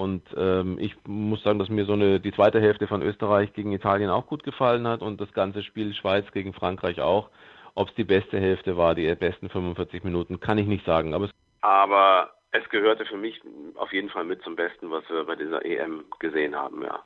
Und 0.00 0.22
ähm, 0.34 0.78
ich 0.80 0.96
muss 1.06 1.42
sagen, 1.42 1.58
dass 1.58 1.68
mir 1.68 1.84
so 1.84 1.92
eine 1.92 2.20
die 2.20 2.32
zweite 2.32 2.58
Hälfte 2.58 2.86
von 2.86 3.02
Österreich 3.02 3.52
gegen 3.52 3.72
Italien 3.72 4.08
auch 4.08 4.26
gut 4.26 4.44
gefallen 4.44 4.88
hat 4.88 5.02
und 5.02 5.20
das 5.20 5.30
ganze 5.34 5.62
Spiel 5.62 5.92
Schweiz 5.92 6.24
gegen 6.32 6.54
Frankreich 6.54 7.02
auch. 7.02 7.28
Ob 7.74 7.90
es 7.90 7.94
die 7.96 8.04
beste 8.04 8.40
Hälfte 8.40 8.78
war, 8.78 8.94
die 8.94 9.14
besten 9.14 9.50
45 9.50 10.02
Minuten, 10.02 10.40
kann 10.40 10.56
ich 10.56 10.66
nicht 10.66 10.86
sagen. 10.86 11.12
Aber 11.12 11.26
es, 11.26 11.30
aber 11.60 12.30
es 12.50 12.66
gehörte 12.70 13.04
für 13.04 13.18
mich 13.18 13.42
auf 13.74 13.92
jeden 13.92 14.08
Fall 14.08 14.24
mit 14.24 14.42
zum 14.42 14.56
Besten, 14.56 14.90
was 14.90 15.04
wir 15.10 15.24
bei 15.24 15.36
dieser 15.36 15.66
EM 15.66 16.04
gesehen 16.18 16.56
haben, 16.56 16.82
ja. 16.82 17.00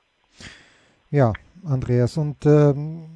Ja, 1.11 1.33
Andreas. 1.65 2.17
Und 2.17 2.47
ähm, 2.47 3.07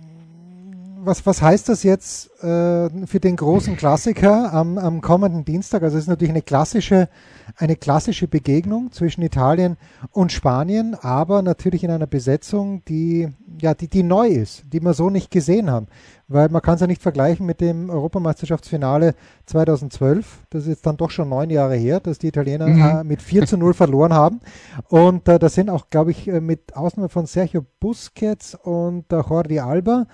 was, 1.04 1.26
was 1.26 1.42
heißt 1.42 1.68
das 1.68 1.82
jetzt 1.82 2.30
äh, 2.42 3.06
für 3.06 3.20
den 3.20 3.36
großen 3.36 3.76
Klassiker 3.76 4.52
am, 4.52 4.78
am 4.78 5.00
kommenden 5.00 5.44
Dienstag? 5.44 5.82
Also 5.82 5.96
es 5.96 6.04
ist 6.04 6.08
natürlich 6.08 6.30
eine 6.30 6.42
klassische, 6.42 7.08
eine 7.56 7.76
klassische 7.76 8.28
Begegnung 8.28 8.92
zwischen 8.92 9.22
Italien 9.22 9.76
und 10.10 10.32
Spanien, 10.32 10.94
aber 10.94 11.42
natürlich 11.42 11.84
in 11.84 11.90
einer 11.90 12.06
Besetzung, 12.06 12.84
die, 12.86 13.28
ja, 13.60 13.74
die, 13.74 13.88
die 13.88 14.02
neu 14.02 14.28
ist, 14.28 14.64
die 14.72 14.80
wir 14.80 14.94
so 14.94 15.10
nicht 15.10 15.30
gesehen 15.30 15.70
haben. 15.70 15.86
Weil 16.30 16.50
man 16.50 16.60
kann 16.60 16.74
es 16.74 16.82
ja 16.82 16.86
nicht 16.86 17.00
vergleichen 17.00 17.46
mit 17.46 17.60
dem 17.62 17.88
Europameisterschaftsfinale 17.88 19.14
2012. 19.46 20.44
Das 20.50 20.62
ist 20.64 20.68
jetzt 20.68 20.86
dann 20.86 20.98
doch 20.98 21.10
schon 21.10 21.30
neun 21.30 21.48
Jahre 21.48 21.74
her, 21.74 22.00
dass 22.00 22.18
die 22.18 22.28
Italiener 22.28 22.66
mhm. 22.66 22.82
äh, 22.82 23.04
mit 23.04 23.22
4 23.22 23.46
zu 23.46 23.56
0 23.56 23.72
verloren 23.72 24.12
haben. 24.12 24.40
Und 24.88 25.26
äh, 25.28 25.38
da 25.38 25.48
sind 25.48 25.70
auch, 25.70 25.88
glaube 25.88 26.10
ich, 26.10 26.28
äh, 26.28 26.40
mit 26.40 26.76
Ausnahme 26.76 27.08
von 27.08 27.24
Sergio 27.24 27.64
Busquets 27.80 28.54
und 28.54 29.10
äh, 29.10 29.20
Jordi 29.20 29.60
Alba, 29.60 30.06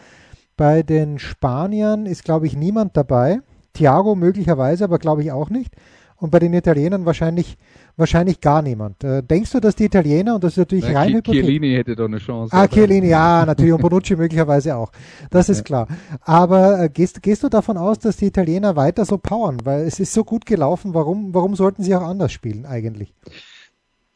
bei 0.57 0.83
den 0.83 1.19
Spaniern 1.19 2.07
ist, 2.07 2.25
glaube 2.25 2.47
ich, 2.47 2.57
niemand 2.57 2.97
dabei. 2.97 3.41
Thiago 3.73 4.15
möglicherweise, 4.15 4.85
aber 4.85 4.99
glaube 4.99 5.23
ich 5.23 5.33
auch 5.33 5.51
nicht. 5.51 5.75
Und 6.17 6.31
bei 6.31 6.39
den 6.39 6.55
Italienern 6.55 7.05
wahrscheinlich, 7.05 7.59
wahrscheinlich 7.97 8.41
gar 8.41 8.63
niemand. 8.63 9.03
Äh, 9.03 9.23
denkst 9.23 9.51
du, 9.51 9.61
dass 9.61 9.75
die 9.75 9.85
Italiener, 9.85 10.37
und 10.37 10.45
das 10.45 10.53
ist 10.53 10.59
natürlich 10.59 10.85
Na, 10.89 11.01
rein 11.01 11.15
Hypothetisch. 11.15 11.45
Chiellini 11.45 11.75
hätte 11.75 11.97
doch 11.97 12.05
eine 12.05 12.19
Chance. 12.19 12.57
Ah, 12.57 12.69
Chiellini, 12.69 13.09
ja, 13.09 13.45
natürlich. 13.45 13.75
Und 13.75 13.83
Bonucci 13.83 14.15
möglicherweise 14.17 14.77
auch. 14.77 14.93
Das 15.31 15.49
ist 15.49 15.65
klar. 15.65 15.89
Aber 16.21 16.85
äh, 16.85 16.89
gehst, 16.89 17.21
gehst 17.23 17.43
du 17.43 17.49
davon 17.49 17.77
aus, 17.77 17.99
dass 17.99 18.17
die 18.17 18.27
Italiener 18.27 18.77
weiter 18.77 19.05
so 19.05 19.19
powern? 19.19 19.59
Weil 19.65 19.83
es 19.83 19.99
ist 19.99 20.13
so 20.13 20.23
gut 20.25 20.47
gelaufen. 20.47 20.95
Warum, 20.95 21.35
warum 21.35 21.57
sollten 21.57 21.83
sie 21.83 21.95
auch 21.97 22.03
anders 22.03 22.33
spielen 22.33 22.65
eigentlich? 22.65 23.13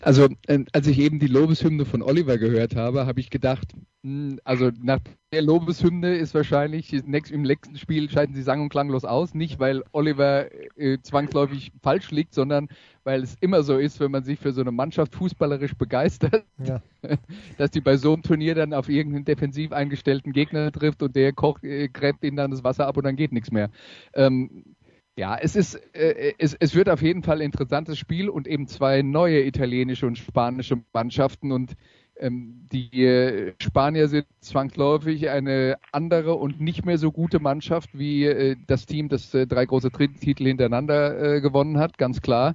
Also, 0.00 0.28
äh, 0.46 0.64
als 0.72 0.86
ich 0.86 0.98
eben 1.00 1.18
die 1.18 1.26
Lobeshymne 1.26 1.84
von 1.84 2.02
Oliver 2.02 2.38
gehört 2.38 2.76
habe, 2.76 3.06
habe 3.06 3.18
ich 3.18 3.30
gedacht, 3.30 3.74
mh, 4.02 4.30
hm, 4.30 4.40
also 4.44 4.70
nach 4.80 5.00
der 5.32 5.42
Lobeshymne 5.42 6.16
ist 6.16 6.34
wahrscheinlich 6.34 6.92
im 6.92 7.42
nächsten 7.42 7.76
Spiel 7.76 8.08
scheiden 8.08 8.34
sie 8.34 8.42
sang- 8.42 8.62
und 8.62 8.68
klanglos 8.68 9.04
aus. 9.04 9.34
Nicht, 9.34 9.58
weil 9.58 9.82
Oliver 9.92 10.46
äh, 10.76 10.98
zwangsläufig 11.02 11.72
falsch 11.82 12.12
liegt, 12.12 12.32
sondern 12.32 12.68
weil 13.02 13.22
es 13.22 13.36
immer 13.40 13.62
so 13.62 13.76
ist, 13.76 13.98
wenn 14.00 14.10
man 14.10 14.22
sich 14.22 14.38
für 14.38 14.52
so 14.52 14.60
eine 14.60 14.70
Mannschaft 14.70 15.14
fußballerisch 15.16 15.74
begeistert, 15.74 16.44
ja. 16.62 16.80
dass 17.58 17.70
die 17.72 17.80
bei 17.80 17.96
so 17.96 18.12
einem 18.12 18.22
Turnier 18.22 18.54
dann 18.54 18.72
auf 18.72 18.88
irgendeinen 18.88 19.24
defensiv 19.24 19.72
eingestellten 19.72 20.32
Gegner 20.32 20.70
trifft 20.70 21.02
und 21.02 21.16
der 21.16 21.32
kocht, 21.32 21.64
äh, 21.64 21.88
gräbt 21.88 22.22
ihnen 22.22 22.36
dann 22.36 22.52
das 22.52 22.62
Wasser 22.64 22.86
ab 22.86 22.96
und 22.96 23.04
dann 23.04 23.16
geht 23.16 23.32
nichts 23.32 23.50
mehr. 23.50 23.68
Ähm, 24.14 24.76
ja, 25.18 25.36
es 25.36 25.56
ist, 25.56 25.74
äh, 25.96 26.34
es, 26.38 26.54
es 26.54 26.76
wird 26.76 26.88
auf 26.88 27.02
jeden 27.02 27.24
Fall 27.24 27.38
ein 27.38 27.46
interessantes 27.46 27.98
Spiel 27.98 28.28
und 28.28 28.46
eben 28.46 28.68
zwei 28.68 29.02
neue 29.02 29.44
italienische 29.44 30.06
und 30.06 30.16
spanische 30.16 30.80
Mannschaften 30.92 31.50
und 31.50 31.74
ähm, 32.20 32.68
die 32.70 33.04
äh, 33.04 33.52
Spanier 33.60 34.06
sind 34.06 34.26
zwangsläufig 34.40 35.28
eine 35.28 35.76
andere 35.90 36.34
und 36.34 36.60
nicht 36.60 36.86
mehr 36.86 36.98
so 36.98 37.10
gute 37.10 37.40
Mannschaft 37.40 37.90
wie 37.98 38.26
äh, 38.26 38.54
das 38.68 38.86
Team, 38.86 39.08
das 39.08 39.34
äh, 39.34 39.48
drei 39.48 39.66
große 39.66 39.90
Titel 39.90 40.46
hintereinander 40.46 41.34
äh, 41.36 41.40
gewonnen 41.40 41.78
hat, 41.78 41.98
ganz 41.98 42.20
klar. 42.22 42.54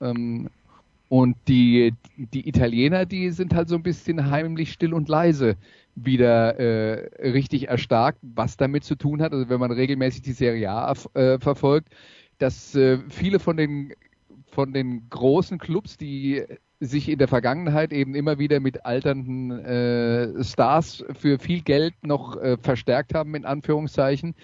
Ähm, 0.00 0.48
und 1.10 1.36
die, 1.48 1.92
die 2.16 2.48
Italiener, 2.48 3.04
die 3.04 3.32
sind 3.32 3.52
halt 3.52 3.68
so 3.68 3.74
ein 3.74 3.82
bisschen 3.82 4.30
heimlich 4.30 4.70
still 4.72 4.94
und 4.94 5.08
leise 5.08 5.56
wieder 5.96 6.56
äh, 6.60 7.28
richtig 7.30 7.66
erstarkt, 7.66 8.20
was 8.22 8.56
damit 8.56 8.84
zu 8.84 8.94
tun 8.94 9.20
hat, 9.20 9.32
also 9.32 9.48
wenn 9.48 9.58
man 9.58 9.72
regelmäßig 9.72 10.22
die 10.22 10.32
Serie 10.32 10.70
A 10.70 10.94
äh, 11.14 11.40
verfolgt, 11.40 11.88
dass 12.38 12.76
äh, 12.76 12.98
viele 13.08 13.40
von 13.40 13.56
den 13.56 13.92
von 14.52 14.72
den 14.72 15.08
großen 15.10 15.58
Clubs, 15.58 15.96
die 15.96 16.44
sich 16.78 17.08
in 17.08 17.18
der 17.18 17.28
Vergangenheit 17.28 17.92
eben 17.92 18.14
immer 18.14 18.38
wieder 18.38 18.60
mit 18.60 18.86
alternden 18.86 19.50
äh, 19.50 20.44
Stars 20.44 21.04
für 21.18 21.40
viel 21.40 21.62
Geld 21.62 21.94
noch 22.02 22.36
äh, 22.36 22.56
verstärkt 22.56 23.14
haben, 23.14 23.34
in 23.34 23.44
Anführungszeichen, 23.44 24.36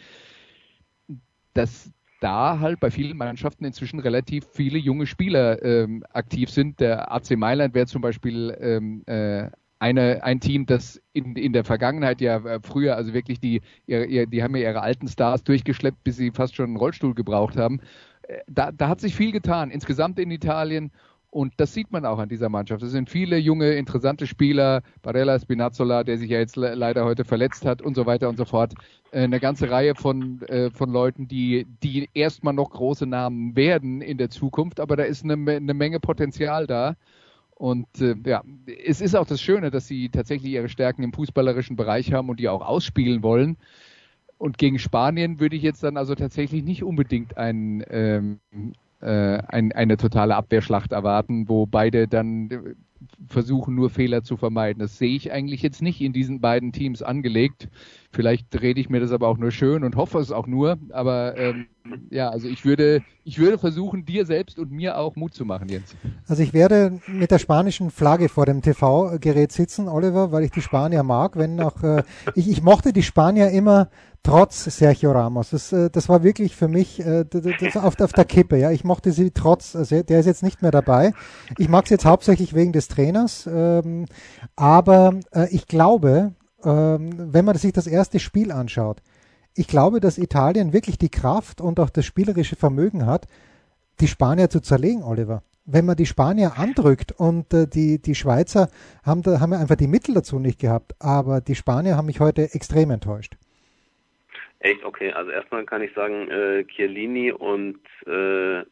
dass 1.55 1.93
da 2.21 2.61
halt 2.61 2.81
bei 2.81 2.91
vielen 2.91 3.17
Mannschaften 3.17 3.65
inzwischen 3.65 4.01
relativ 4.01 4.47
viele 4.53 4.79
junge 4.79 5.07
Spieler 5.07 5.63
ähm, 5.63 6.05
aktiv 6.13 6.51
sind. 6.51 6.81
Der 6.81 7.13
AC 7.13 7.37
Mailand 7.37 7.75
wäre 7.75 7.87
zum 7.87 8.03
Beispiel 8.03 8.57
ähm, 8.61 9.03
äh, 9.07 9.51
eine, 9.79 10.23
ein 10.25 10.41
Team, 10.41 10.67
das 10.67 11.01
in, 11.13 11.37
in 11.37 11.53
der 11.53 11.65
Vergangenheit 11.65 12.21
ja 12.21 12.39
äh, 12.39 12.61
früher, 12.63 12.97
also 12.97 13.13
wirklich 13.13 13.41
die, 13.41 13.61
ihre, 13.87 14.27
die 14.27 14.43
haben 14.43 14.57
ja 14.57 14.71
ihre 14.71 14.81
alten 14.81 15.09
Stars 15.09 15.45
durchgeschleppt, 15.45 16.03
bis 16.03 16.17
sie 16.17 16.31
fast 16.31 16.55
schon 16.55 16.67
einen 16.67 16.77
Rollstuhl 16.77 17.15
gebraucht 17.15 17.57
haben. 17.57 17.81
Äh, 18.23 18.39
da, 18.49 18.73
da 18.73 18.89
hat 18.89 19.01
sich 19.01 19.15
viel 19.15 19.33
getan, 19.33 19.71
insgesamt 19.71 20.19
in 20.19 20.31
Italien. 20.31 20.91
Und 21.31 21.53
das 21.59 21.75
sieht 21.75 21.93
man 21.93 22.07
auch 22.07 22.19
an 22.19 22.29
dieser 22.29 22.49
Mannschaft. 22.49 22.83
Es 22.83 22.93
sind 22.93 23.11
viele 23.11 23.37
junge, 23.37 23.73
interessante 23.73 24.27
Spieler. 24.27 24.83
Barella 25.03 25.39
Spinazzola, 25.39 26.03
der 26.03 26.19
sich 26.19 26.31
ja 26.31 26.39
jetzt 26.39 26.57
leider 26.57 27.05
heute 27.05 27.25
verletzt 27.25 27.67
hat 27.67 27.83
und 27.83 27.95
so 27.95 28.07
weiter 28.07 28.29
und 28.29 28.39
so 28.39 28.45
fort. 28.45 28.75
Äh, 29.11 29.25
eine 29.25 29.41
ganze 29.41 29.71
Reihe 29.71 29.95
von, 29.95 30.41
von 30.73 30.91
Leuten, 30.91 31.29
die, 31.29 31.67
die 31.83 32.09
erstmal 32.15 32.55
noch 32.55 32.71
große 32.71 33.07
Namen 33.07 33.55
werden 33.55 34.01
in 34.01 34.19
der 34.19 34.31
Zukunft. 34.31 34.81
Aber 34.81 34.97
da 34.97 35.03
ist 35.03 35.25
eine, 35.25 35.35
eine 35.35 35.75
Menge 35.75 36.01
Potenzial 36.01 36.67
da. 36.67 36.97
Und 37.57 37.87
äh, 38.03 38.15
ja, 38.27 38.43
es 38.85 39.01
ist 39.01 39.17
auch 39.17 39.27
das 39.27 39.41
Schöne, 39.41 39.71
dass 39.71 39.87
sie 39.87 40.11
tatsächlich 40.11 40.53
ihre 40.53 40.69
Stärken 40.69 41.03
im 41.03 41.15
fußballerischen 41.15 41.75
Bereich 41.75 42.13
haben 42.13 42.29
und 42.29 42.39
die 42.39 42.51
auch 42.51 42.61
ausspielen 42.61 43.23
wollen. 43.23 43.57
Und 44.37 44.59
gegen 44.59 44.79
Spanien 44.79 45.41
würde 45.41 45.57
ich 45.57 45.63
jetzt 45.63 45.83
dann 45.83 45.97
also 45.97 46.15
tatsächlich 46.15 46.63
nicht 46.65 46.83
unbedingt 46.83 47.39
ein, 47.39 47.83
ähm, 47.89 48.41
äh, 48.53 48.73
ein, 49.11 49.73
eine 49.73 49.97
totale 49.97 50.37
Abwehrschlacht 50.37 50.93
erwarten, 50.93 51.49
wo 51.49 51.67
beide 51.67 52.09
dann 52.09 52.51
äh, 52.51 52.75
versuchen, 53.29 53.75
nur 53.75 53.91
Fehler 53.91 54.23
zu 54.23 54.37
vermeiden. 54.37 54.81
Das 54.81 54.99
sehe 54.99 55.15
ich 55.15 55.33
eigentlich 55.33 55.63
jetzt 55.63 55.83
nicht 55.83 56.01
in 56.01 56.13
diesen 56.13 56.41
beiden 56.41 56.73
Teams 56.73 57.03
angelegt. 57.03 57.69
Vielleicht 58.11 58.61
rede 58.61 58.81
ich 58.81 58.89
mir 58.89 59.01
das 59.01 59.13
aber 59.13 59.29
auch 59.29 59.37
nur 59.37 59.51
schön 59.51 59.85
und 59.85 59.97
hoffe 59.97 60.19
es 60.19 60.33
auch 60.33 60.47
nur. 60.47 60.79
Aber 60.91 61.37
ähm, 61.37 61.67
ja, 62.11 62.31
also 62.31 62.49
ich 62.49 62.65
würde, 62.65 63.03
ich 63.25 63.39
würde 63.39 63.59
versuchen, 63.59 64.05
dir 64.05 64.27
selbst 64.27 64.59
und 64.59 64.71
mir 64.71 64.99
auch 64.99 65.17
Mut 65.17 65.35
zu 65.35 65.45
machen, 65.45 65.69
Jens. 65.69 65.95
Also 66.27 66.43
ich 66.43 66.53
werde 66.53 66.99
mit 67.07 67.31
der 67.31 67.39
spanischen 67.39 67.91
Flagge 67.91 68.29
vor 68.29 68.47
dem 68.47 68.63
TV-Gerät 68.63 69.53
sitzen, 69.53 69.89
Oliver, 69.89 70.33
weil 70.33 70.45
ich 70.45 70.51
die 70.51 70.63
Spanier 70.63 71.03
mag. 71.03 71.37
Wenn 71.37 71.61
auch 71.61 71.83
äh, 71.83 72.03
ich, 72.35 72.49
ich 72.49 72.63
mochte 72.63 72.93
die 72.93 73.03
Spanier 73.03 73.51
immer 73.51 73.89
trotz 74.27 74.65
Sergio 74.65 75.13
Ramos. 75.13 75.51
Das, 75.51 75.73
äh, 75.73 75.89
das 75.89 76.09
war 76.09 76.23
wirklich 76.25 76.57
für 76.57 76.69
mich 76.69 77.01
äh, 77.01 77.25
auf, 77.77 78.01
auf 78.01 78.13
der 78.13 78.25
Kippe. 78.25 78.59
Ja, 78.59 78.73
ich 78.73 78.83
mochte 78.83 79.13
sie 79.13 79.31
trotz. 79.31 79.77
Also 79.77 80.03
der 80.03 80.21
ist 80.21 80.27
jetzt 80.27 80.43
nicht 80.43 80.63
mehr 80.63 80.73
dabei. 80.73 81.13
Ich 81.59 81.69
mag 81.69 81.87
sie 81.87 81.95
jetzt 81.95 82.05
hauptsächlich 82.05 82.55
wegen 82.55 82.73
des 82.73 82.89
Trainers. 82.89 83.49
Ähm, 83.51 84.07
aber 84.57 85.21
äh, 85.33 85.49
ich 85.51 85.69
glaube, 85.69 86.33
ähm, 86.65 87.11
wenn 87.17 87.45
man 87.45 87.57
sich 87.57 87.73
das 87.73 87.87
erste 87.87 88.19
Spiel 88.19 88.51
anschaut, 88.51 89.01
ich 89.55 89.69
glaube, 89.69 90.01
dass 90.01 90.19
Italien 90.19 90.73
wirklich 90.73 90.99
die 90.99 91.09
Kraft 91.09 91.61
und 91.61 91.79
auch 91.79 91.91
das 91.91 92.05
spielerische 92.05 92.57
Vermögen 92.57 93.07
hat, 93.07 93.27
die 94.01 94.09
Spanier 94.09 94.51
zu 94.51 94.61
zerlegen, 94.61 95.05
Oliver. 95.05 95.43
Wenn 95.65 95.87
man 95.87 95.97
die 95.97 96.07
Spanier 96.07 96.59
andrückt 96.59 97.13
und 97.13 97.55
äh, 97.55 97.69
die, 97.69 98.03
die 98.03 98.17
Schweizer 98.17 98.71
haben, 99.05 99.23
da, 99.23 99.39
haben 99.39 99.53
einfach 99.53 99.77
die 99.77 99.87
Mittel 99.87 100.15
dazu 100.15 100.41
nicht 100.41 100.59
gehabt, 100.59 100.97
aber 100.99 101.41
die 101.41 101.55
Spanier 101.55 101.97
haben 101.97 102.07
mich 102.07 102.19
heute 102.19 102.53
extrem 102.55 102.91
enttäuscht. 102.91 103.37
Echt? 104.61 104.85
Okay, 104.85 105.13
also 105.13 105.31
erstmal 105.31 105.65
kann 105.65 105.83
ich 105.83 105.93
sagen, 105.95 106.29
äh, 106.31 106.65
Chiellini 106.65 107.31
und 107.31 107.79
äh, 108.07 108.65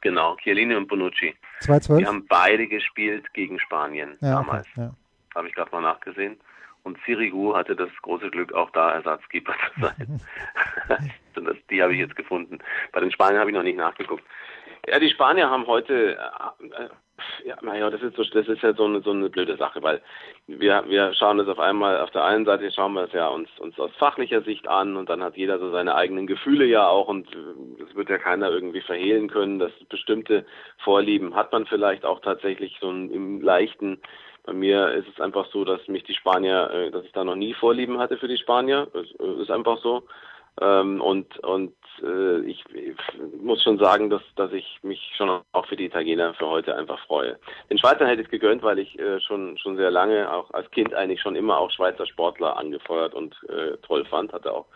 genau, 0.00 0.36
Chiellini 0.36 0.74
und 0.74 0.88
Bonucci. 0.88 1.34
2-12? 1.62 1.98
Die 1.98 2.06
haben 2.06 2.26
beide 2.26 2.66
gespielt 2.66 3.32
gegen 3.34 3.58
Spanien 3.60 4.16
ja, 4.20 4.34
damals. 4.34 4.66
Okay, 4.72 4.80
ja. 4.80 4.94
Habe 5.34 5.48
ich 5.48 5.54
gerade 5.54 5.70
mal 5.70 5.82
nachgesehen. 5.82 6.38
Und 6.82 6.98
Sirigu 7.04 7.54
hatte 7.54 7.76
das 7.76 7.90
große 8.02 8.30
Glück, 8.30 8.52
auch 8.52 8.70
da 8.70 8.92
Ersatzkeeper 8.92 9.54
zu 9.74 9.80
sein. 9.82 10.20
das, 11.34 11.56
die 11.70 11.82
habe 11.82 11.92
ich 11.92 12.00
jetzt 12.00 12.16
gefunden. 12.16 12.58
Bei 12.92 13.00
den 13.00 13.12
Spaniern 13.12 13.40
habe 13.40 13.50
ich 13.50 13.56
noch 13.56 13.62
nicht 13.62 13.76
nachgeguckt. 13.76 14.24
Ja, 14.90 14.98
die 14.98 15.10
Spanier 15.10 15.50
haben 15.50 15.66
heute, 15.66 16.16
äh, 16.16 16.88
ja, 17.44 17.56
naja, 17.62 17.90
das 17.90 18.02
ist 18.02 18.16
so, 18.16 18.24
das 18.24 18.46
ist 18.48 18.62
ja 18.62 18.74
so 18.74 18.84
eine, 18.84 19.00
so 19.00 19.10
eine 19.10 19.28
blöde 19.28 19.56
Sache, 19.56 19.82
weil 19.82 20.00
wir, 20.46 20.84
wir 20.88 21.12
schauen 21.14 21.38
das 21.38 21.48
auf 21.48 21.58
einmal, 21.58 22.00
auf 22.00 22.10
der 22.10 22.24
einen 22.24 22.44
Seite 22.44 22.70
schauen 22.70 22.94
wir 22.94 23.04
es 23.04 23.12
ja 23.12 23.28
uns, 23.28 23.48
uns 23.58 23.78
aus 23.78 23.90
fachlicher 23.98 24.42
Sicht 24.42 24.68
an 24.68 24.96
und 24.96 25.08
dann 25.08 25.22
hat 25.22 25.36
jeder 25.36 25.58
so 25.58 25.70
seine 25.70 25.94
eigenen 25.94 26.26
Gefühle 26.26 26.64
ja 26.64 26.88
auch 26.88 27.08
und 27.08 27.28
das 27.78 27.94
wird 27.94 28.08
ja 28.08 28.18
keiner 28.18 28.50
irgendwie 28.50 28.80
verhehlen 28.80 29.28
können, 29.28 29.58
dass 29.58 29.72
bestimmte 29.88 30.46
Vorlieben 30.78 31.34
hat 31.34 31.52
man 31.52 31.66
vielleicht 31.66 32.04
auch 32.04 32.20
tatsächlich 32.20 32.76
so 32.80 32.90
im 32.90 33.40
leichten 33.40 34.00
bei 34.48 34.54
mir 34.54 34.92
ist 34.92 35.06
es 35.06 35.20
einfach 35.20 35.44
so, 35.52 35.62
dass 35.62 35.86
mich 35.88 36.04
die 36.04 36.14
Spanier, 36.14 36.70
äh, 36.70 36.90
dass 36.90 37.04
ich 37.04 37.12
da 37.12 37.22
noch 37.22 37.34
nie 37.34 37.52
Vorlieben 37.52 37.98
hatte 37.98 38.16
für 38.16 38.28
die 38.28 38.38
Spanier. 38.38 38.88
Äh, 38.94 39.42
ist 39.42 39.50
einfach 39.50 39.76
so. 39.82 40.04
Ähm, 40.58 41.02
und 41.02 41.38
und 41.40 41.74
äh, 42.02 42.40
ich, 42.40 42.64
ich, 42.74 42.96
muss 43.40 43.62
schon 43.62 43.78
sagen, 43.78 44.10
dass, 44.10 44.22
dass 44.36 44.52
ich 44.52 44.78
mich 44.82 45.12
schon 45.16 45.42
auch 45.52 45.66
für 45.66 45.76
die 45.76 45.86
Italiener 45.86 46.34
für 46.34 46.46
heute 46.46 46.74
einfach 46.76 46.98
freue. 47.06 47.38
Den 47.70 47.78
Schweizern 47.78 48.08
hätte 48.08 48.22
ich 48.22 48.28
es 48.28 48.30
gegönnt, 48.30 48.62
weil 48.62 48.78
ich 48.78 48.98
äh, 48.98 49.20
schon 49.20 49.56
schon 49.58 49.76
sehr 49.76 49.90
lange, 49.90 50.32
auch 50.32 50.50
als 50.52 50.70
Kind 50.70 50.94
eigentlich 50.94 51.20
schon 51.20 51.36
immer 51.36 51.58
auch 51.58 51.70
Schweizer 51.70 52.06
Sportler 52.06 52.56
angefeuert 52.56 53.14
und 53.14 53.34
äh, 53.48 53.76
toll 53.78 54.04
fand, 54.04 54.32
hatte 54.32 54.52
auch 54.52 54.66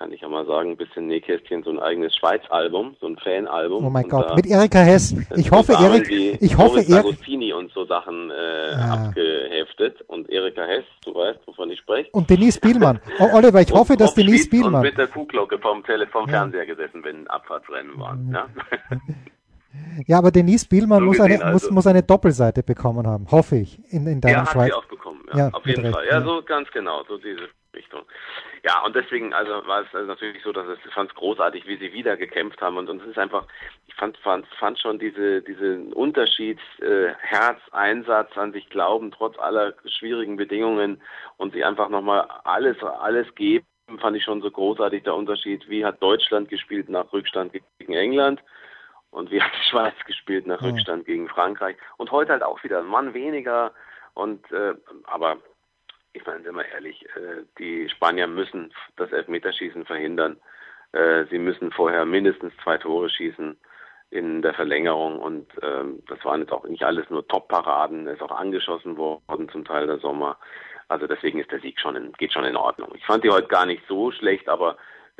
kann 0.00 0.12
ich 0.12 0.22
ja 0.22 0.28
mal 0.30 0.46
sagen, 0.46 0.70
ein 0.70 0.76
bisschen 0.78 1.08
Nähkästchen, 1.08 1.62
so 1.62 1.68
ein 1.68 1.78
eigenes 1.78 2.16
Schweiz-Album, 2.16 2.96
so 3.02 3.06
ein 3.06 3.18
Fan-Album. 3.18 3.84
Oh 3.84 3.90
mein 3.90 4.08
Gott, 4.08 4.34
mit 4.34 4.46
Erika 4.46 4.78
Hess. 4.78 5.14
Ich 5.36 5.50
hoffe, 5.50 5.74
Erik, 5.74 6.10
ich 6.40 6.56
hoffe, 6.56 6.78
Erik. 6.78 7.04
Agostini 7.04 7.52
und 7.52 7.70
so 7.72 7.84
Sachen 7.84 8.30
äh, 8.30 8.72
ah. 8.76 9.08
abgeheftet 9.08 10.00
und 10.06 10.30
Erika 10.30 10.62
Hess, 10.62 10.86
du 11.04 11.14
weißt, 11.14 11.40
wovon 11.44 11.70
ich 11.70 11.80
spreche. 11.80 12.08
Und 12.12 12.30
Denise 12.30 12.58
Bielmann. 12.58 12.98
Oh, 13.18 13.28
Oliver, 13.34 13.60
ich 13.60 13.70
hoffe, 13.72 13.94
dass 13.98 14.14
Denise 14.14 14.48
Bielmann. 14.48 14.76
Und 14.76 14.82
mit 14.84 14.96
der 14.96 15.06
Kuhglocke 15.06 15.58
vom, 15.58 15.84
Tele 15.84 16.06
vom 16.06 16.24
ja. 16.28 16.38
Fernseher 16.38 16.64
gesessen, 16.64 17.04
wenn 17.04 17.26
Abfahrtsrennen 17.26 18.00
waren. 18.00 18.28
Mhm. 18.28 18.34
Ja? 18.34 18.46
Ja, 20.08 20.18
aber 20.18 20.32
Denise 20.32 20.66
Bielmann 20.66 20.98
so 20.98 21.04
muss, 21.04 21.20
eine, 21.20 21.44
also. 21.44 21.52
muss, 21.52 21.70
muss 21.70 21.86
eine 21.86 22.02
Doppelseite 22.02 22.64
bekommen 22.64 23.06
haben, 23.06 23.30
hoffe 23.30 23.54
ich, 23.54 23.78
in, 23.92 24.04
in 24.08 24.20
deinem 24.20 24.32
ja, 24.32 24.54
hat 24.54 24.66
sie 24.66 24.72
auch 24.72 24.84
bekommen, 24.86 25.20
ja, 25.30 25.38
ja 25.38 25.50
auf 25.52 25.64
jeden 25.64 25.92
Fall. 25.92 26.06
Ja, 26.10 26.20
so 26.22 26.42
ganz 26.42 26.68
genau, 26.72 27.04
so 27.06 27.18
diese 27.18 27.48
Richtung. 27.74 28.02
Ja, 28.62 28.82
und 28.84 28.94
deswegen, 28.96 29.32
also 29.32 29.66
war 29.66 29.82
es 29.82 29.94
also 29.94 30.06
natürlich 30.06 30.42
so, 30.42 30.52
dass 30.52 30.66
es, 30.66 30.78
ich 30.84 30.92
fand 30.92 31.10
es 31.10 31.16
großartig, 31.16 31.66
wie 31.66 31.76
sie 31.76 31.92
wieder 31.92 32.16
gekämpft 32.16 32.60
haben. 32.60 32.76
Und, 32.76 32.88
und 32.88 33.02
es 33.02 33.08
ist 33.08 33.18
einfach, 33.18 33.46
ich 33.86 33.94
fand, 33.94 34.16
fand, 34.18 34.46
fand 34.58 34.78
schon 34.78 34.98
diese, 34.98 35.42
diesen 35.42 35.92
Unterschied, 35.92 36.58
äh, 36.80 37.14
Herz, 37.18 37.60
Einsatz 37.72 38.36
an 38.36 38.52
sich 38.52 38.68
glauben, 38.70 39.10
trotz 39.10 39.38
aller 39.38 39.74
schwierigen 39.86 40.36
Bedingungen 40.36 41.02
und 41.36 41.52
sie 41.52 41.64
einfach 41.64 41.88
nochmal 41.88 42.28
alles, 42.44 42.82
alles 42.82 43.34
geben, 43.34 43.66
fand 44.00 44.16
ich 44.16 44.24
schon 44.24 44.42
so 44.42 44.50
großartig 44.50 45.04
der 45.04 45.14
Unterschied. 45.14 45.68
Wie 45.68 45.84
hat 45.84 46.02
Deutschland 46.02 46.48
gespielt 46.48 46.88
nach 46.88 47.12
Rückstand 47.12 47.52
gegen 47.78 47.92
England? 47.92 48.42
Und 49.10 49.30
wie 49.32 49.42
hat 49.42 49.50
die 49.52 49.68
Schweiz 49.68 49.94
gespielt 50.06 50.46
nach 50.46 50.62
Rückstand 50.62 51.04
gegen 51.04 51.28
Frankreich? 51.28 51.76
Und 51.96 52.12
heute 52.12 52.30
halt 52.30 52.44
auch 52.44 52.62
wieder 52.62 52.78
ein 52.78 52.86
Mann 52.86 53.12
weniger. 53.12 53.72
Und 54.14 54.50
äh, 54.52 54.74
aber 55.04 55.38
ich 56.12 56.26
meine, 56.26 56.42
sind 56.42 56.54
wir 56.54 56.66
ehrlich, 56.66 57.04
äh, 57.16 57.44
die 57.58 57.88
Spanier 57.88 58.26
müssen 58.26 58.72
das 58.96 59.12
Elfmeterschießen 59.12 59.84
verhindern. 59.84 60.36
Äh, 60.92 61.24
sie 61.30 61.38
müssen 61.38 61.70
vorher 61.70 62.04
mindestens 62.04 62.52
zwei 62.62 62.78
Tore 62.78 63.08
schießen 63.08 63.56
in 64.10 64.42
der 64.42 64.54
Verlängerung 64.54 65.20
und 65.20 65.46
ähm, 65.62 66.02
das 66.08 66.24
waren 66.24 66.40
jetzt 66.40 66.52
auch 66.52 66.64
nicht 66.64 66.82
alles 66.82 67.08
nur 67.10 67.26
Top-Paraden, 67.28 68.08
ist 68.08 68.22
auch 68.22 68.32
angeschossen 68.32 68.96
worden 68.96 69.48
zum 69.50 69.64
Teil 69.64 69.86
der 69.86 69.98
Sommer. 69.98 70.36
Also 70.88 71.06
deswegen 71.06 71.38
ist 71.38 71.52
der 71.52 71.60
Sieg 71.60 71.78
schon 71.78 71.94
in, 71.94 72.12
geht 72.14 72.32
schon 72.32 72.44
in 72.44 72.56
Ordnung. 72.56 72.90
Ich 72.96 73.06
fand 73.06 73.22
die 73.22 73.30
heute 73.30 73.46
gar 73.46 73.66
nicht 73.66 73.84
so 73.86 74.10
schlecht, 74.10 74.48
aber 74.48 74.76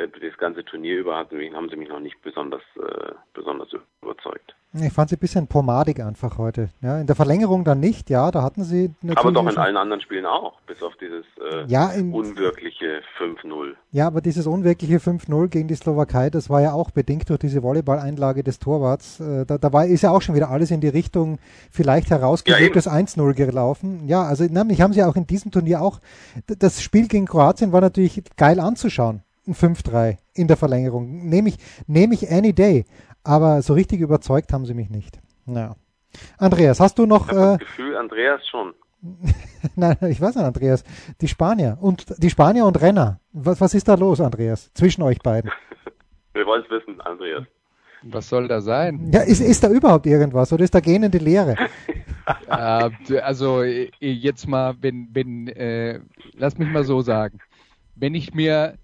das 0.06 0.38
ganze 0.38 0.64
Turnier 0.64 0.98
über 0.98 1.16
haben 1.16 1.68
sie 1.68 1.76
mich 1.76 1.88
noch 1.88 2.00
nicht 2.00 2.20
besonders, 2.22 2.62
äh, 2.76 3.12
besonders 3.34 3.68
überzeugt. 4.02 4.54
Ich 4.72 4.92
fand 4.92 5.10
sie 5.10 5.16
ein 5.16 5.18
bisschen 5.18 5.48
pomadig 5.48 5.98
einfach 5.98 6.38
heute. 6.38 6.68
Ja, 6.80 7.00
in 7.00 7.06
der 7.08 7.16
Verlängerung 7.16 7.64
dann 7.64 7.80
nicht, 7.80 8.08
ja, 8.08 8.30
da 8.30 8.42
hatten 8.42 8.62
sie 8.62 8.94
natürlich. 9.02 9.18
Aber 9.18 9.32
doch 9.32 9.50
in 9.50 9.58
allen 9.58 9.76
anderen 9.76 10.00
Spielen 10.00 10.26
auch, 10.26 10.60
bis 10.60 10.80
auf 10.80 10.94
dieses 11.00 11.24
äh, 11.40 11.64
ja, 11.66 11.88
in, 11.90 12.12
unwirkliche 12.12 13.00
5-0. 13.18 13.74
Ja, 13.90 14.06
aber 14.06 14.20
dieses 14.20 14.46
unwirkliche 14.46 14.98
5-0 14.98 15.48
gegen 15.48 15.66
die 15.66 15.74
Slowakei, 15.74 16.30
das 16.30 16.50
war 16.50 16.62
ja 16.62 16.72
auch 16.72 16.92
bedingt 16.92 17.28
durch 17.30 17.40
diese 17.40 17.64
Volleyball-Einlage 17.64 18.44
des 18.44 18.60
Torwarts. 18.60 19.18
Äh, 19.18 19.44
da, 19.44 19.58
da 19.58 19.72
war, 19.72 19.86
ist 19.86 20.02
ja 20.02 20.12
auch 20.12 20.22
schon 20.22 20.36
wieder 20.36 20.50
alles 20.50 20.70
in 20.70 20.80
die 20.80 20.88
Richtung 20.88 21.40
vielleicht 21.72 22.10
herausgeholtes 22.10 22.84
ja, 22.84 22.92
1-0 22.92 23.34
gelaufen. 23.34 24.06
Ja, 24.06 24.22
also 24.22 24.44
nämlich 24.44 24.80
haben 24.82 24.92
sie 24.92 25.02
auch 25.02 25.16
in 25.16 25.26
diesem 25.26 25.50
Turnier 25.50 25.82
auch, 25.82 25.98
das 26.46 26.80
Spiel 26.80 27.08
gegen 27.08 27.26
Kroatien 27.26 27.72
war 27.72 27.80
natürlich 27.80 28.22
geil 28.36 28.60
anzuschauen. 28.60 29.24
Ein 29.50 29.54
5-3 29.54 30.18
in 30.34 30.46
der 30.46 30.56
Verlängerung. 30.56 31.28
Nehme 31.28 31.48
ich, 31.48 31.56
nehme 31.88 32.14
ich 32.14 32.30
any 32.30 32.52
day. 32.52 32.84
Aber 33.24 33.62
so 33.62 33.74
richtig 33.74 34.00
überzeugt 34.00 34.52
haben 34.52 34.64
sie 34.64 34.74
mich 34.74 34.90
nicht. 34.90 35.18
Ja. 35.46 35.74
Andreas, 36.38 36.78
hast 36.78 36.98
du 36.98 37.06
noch. 37.06 37.28
Ich 37.28 37.32
äh, 37.32 37.36
das 37.36 37.58
Gefühl, 37.58 37.96
Andreas 37.96 38.46
schon. 38.46 38.74
Nein, 39.76 39.96
ich 40.08 40.20
weiß 40.20 40.36
nicht, 40.36 40.44
Andreas. 40.44 40.84
Die 41.20 41.26
Spanier 41.26 41.78
und 41.80 42.06
die 42.22 42.30
Spanier 42.30 42.64
und 42.64 42.80
Renner. 42.80 43.18
Was, 43.32 43.60
was 43.60 43.74
ist 43.74 43.88
da 43.88 43.94
los, 43.94 44.20
Andreas? 44.20 44.72
Zwischen 44.74 45.02
euch 45.02 45.18
beiden. 45.18 45.50
Wir 46.32 46.46
wollen 46.46 46.62
es 46.64 46.70
wissen, 46.70 47.00
Andreas. 47.00 47.44
Was 48.02 48.28
soll 48.28 48.46
da 48.46 48.60
sein? 48.60 49.10
Ja, 49.12 49.22
ist, 49.22 49.40
ist 49.40 49.64
da 49.64 49.68
überhaupt 49.68 50.06
irgendwas 50.06 50.52
oder 50.52 50.62
ist 50.62 50.74
da 50.74 50.80
gähnende 50.80 51.18
Leere? 51.18 51.56
äh, 52.48 53.18
also 53.18 53.64
jetzt 53.64 54.46
mal, 54.46 54.76
wenn, 54.80 55.08
wenn, 55.12 55.48
äh, 55.48 56.00
lass 56.34 56.56
mich 56.56 56.68
mal 56.70 56.84
so 56.84 57.00
sagen, 57.00 57.40
wenn 57.96 58.14
ich 58.14 58.32
mir, 58.32 58.78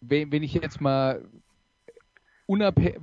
wenn, 0.00 0.32
wenn 0.32 0.42
ich 0.42 0.54
jetzt 0.54 0.80
mal 0.80 1.22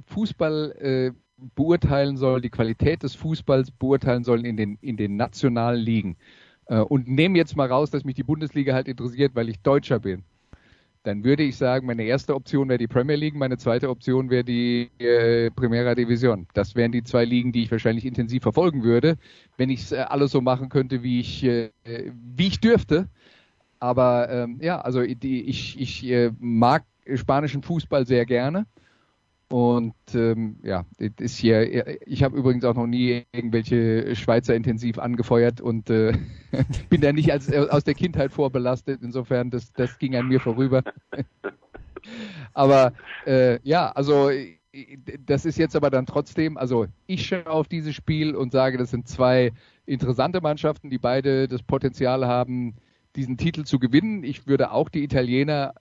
Fußball 0.08 0.72
äh, 0.80 1.12
beurteilen 1.56 2.18
soll, 2.18 2.42
die 2.42 2.50
Qualität 2.50 3.04
des 3.04 3.16
Fußballs 3.16 3.72
beurteilen 3.72 4.24
soll 4.24 4.46
in 4.46 4.58
den, 4.58 4.78
in 4.82 4.98
den 4.98 5.16
nationalen 5.16 5.80
Ligen. 5.80 6.18
Äh, 6.66 6.80
und 6.80 7.08
nehme 7.08 7.38
jetzt 7.38 7.56
mal 7.56 7.68
raus, 7.68 7.92
dass 7.92 8.04
mich 8.04 8.16
die 8.16 8.24
Bundesliga 8.24 8.74
halt 8.74 8.88
interessiert, 8.88 9.36
weil 9.36 9.50
ich 9.50 9.60
Deutscher 9.62 10.00
bin. 10.00 10.24
Dann 11.04 11.24
würde 11.24 11.44
ich 11.44 11.56
sagen, 11.56 11.86
meine 11.86 12.04
erste 12.04 12.36
Option 12.36 12.68
wäre 12.68 12.80
die 12.80 12.88
Premier 12.88 13.16
League, 13.16 13.36
meine 13.36 13.58
zweite 13.58 13.90
Option 13.90 14.30
wäre 14.30 14.44
die 14.44 14.90
äh, 15.00 15.50
Primera 15.52 15.96
Division. 15.96 16.48
Das 16.54 16.76
wären 16.76 16.92
die 16.92 17.04
zwei 17.04 17.24
Ligen, 17.24 17.54
die 17.54 17.64
ich 17.64 17.72
wahrscheinlich 17.72 18.06
intensiv 18.06 18.44
verfolgen 18.44 18.84
würde, 18.84 19.18
wenn 19.56 19.70
ich 19.70 19.84
es 19.84 19.92
äh, 19.94 20.00
alles 20.00 20.32
so 20.32 20.42
machen 20.42 20.68
könnte, 20.68 21.04
wie 21.04 21.22
ich, 21.22 21.46
äh, 21.46 21.70
wie 21.86 22.48
ich 22.48 22.60
dürfte. 22.60 23.08
Aber 23.80 24.30
ähm, 24.30 24.60
ja, 24.62 24.82
also 24.82 25.02
die, 25.04 25.44
ich, 25.44 25.80
ich 25.80 26.06
äh, 26.06 26.32
mag 26.40 26.86
spanischen 27.16 27.63
Fußball 27.63 28.06
sehr 28.06 28.26
gerne. 28.26 28.66
Und 29.50 29.94
ähm, 30.13 30.58
ja, 30.62 30.86
ist 30.98 31.38
hier. 31.38 32.06
Ich 32.06 32.22
habe 32.22 32.36
übrigens 32.36 32.66
auch 32.66 32.76
noch 32.76 32.88
nie 32.88 33.24
irgendwelche 33.32 34.13
Schweizer 34.13 34.56
intensiv 34.56 35.00
angefeuert 35.00 35.62
und 35.62 35.90
äh, 35.90 36.13
bin 36.90 37.00
da 37.00 37.13
nicht 37.13 37.32
als, 37.32 37.52
aus 37.54 37.86
der 37.86 37.94
Kindheit 37.94 38.34
vorbelastet. 38.34 39.00
Insofern, 39.02 39.50
das, 39.50 39.72
das 39.72 40.00
ging 40.00 40.18
an 40.18 40.28
mir 40.28 40.42
vorüber. 40.42 40.84
aber 42.54 42.92
äh, 43.26 43.60
ja, 43.63 43.90
also 43.92 44.32
das 45.26 45.46
ist 45.46 45.58
jetzt 45.58 45.76
aber 45.76 45.90
dann 45.90 46.06
trotzdem, 46.06 46.58
also 46.58 46.88
ich 47.08 47.26
schaue 47.26 47.50
auf 47.50 47.68
dieses 47.68 47.96
Spiel 47.96 48.36
und 48.36 48.52
sage, 48.52 48.78
das 48.78 48.92
sind 48.92 49.08
zwei 49.08 49.54
interessante 49.86 50.42
Mannschaften, 50.42 50.90
die 50.90 50.98
beide 50.98 51.48
das 51.48 51.63
Potenzial 51.63 52.28
haben, 52.28 52.76
diesen 53.17 53.38
Titel 53.38 53.65
zu 53.65 53.80
gewinnen. 53.80 54.23
Ich 54.23 54.47
würde 54.47 54.71
auch 54.71 54.89
die 54.89 55.03
Italiener 55.03 55.73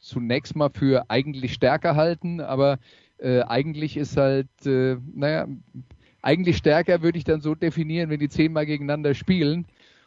zunächst 0.00 0.56
mal 0.56 0.70
für 0.70 1.08
eigentlich 1.08 1.54
stärker 1.54 1.94
halten, 1.94 2.40
aber 2.40 2.78
äh, 3.18 3.42
eigentlich 3.42 3.96
ist 3.96 4.16
halt, 4.16 4.48
äh, 4.66 4.96
naja, 5.14 5.46
eigentlich 6.22 6.56
stärker 6.56 7.02
würde 7.02 7.18
ich 7.18 7.24
dann 7.24 7.40
so 7.40 7.54
definieren, 7.54 8.10
wenn 8.10 8.20
die 8.20 8.28
zehnmal 8.28 8.66
gegeneinander 8.66 9.14
spielen 9.14 9.66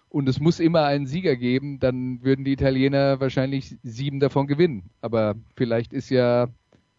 und 0.10 0.30
es 0.30 0.40
muss 0.40 0.60
immer 0.60 0.84
einen 0.84 1.08
Sieger 1.08 1.36
geben, 1.36 1.80
dann 1.80 2.24
würden 2.24 2.46
die 2.46 2.54
Italiener 2.54 3.20
wahrscheinlich 3.20 3.78
sieben 3.84 4.20
davon 4.20 4.48
gewinnen. 4.48 4.90
Aber 5.02 5.36
vielleicht 5.56 5.94
ist 5.94 6.10
ja 6.10 6.48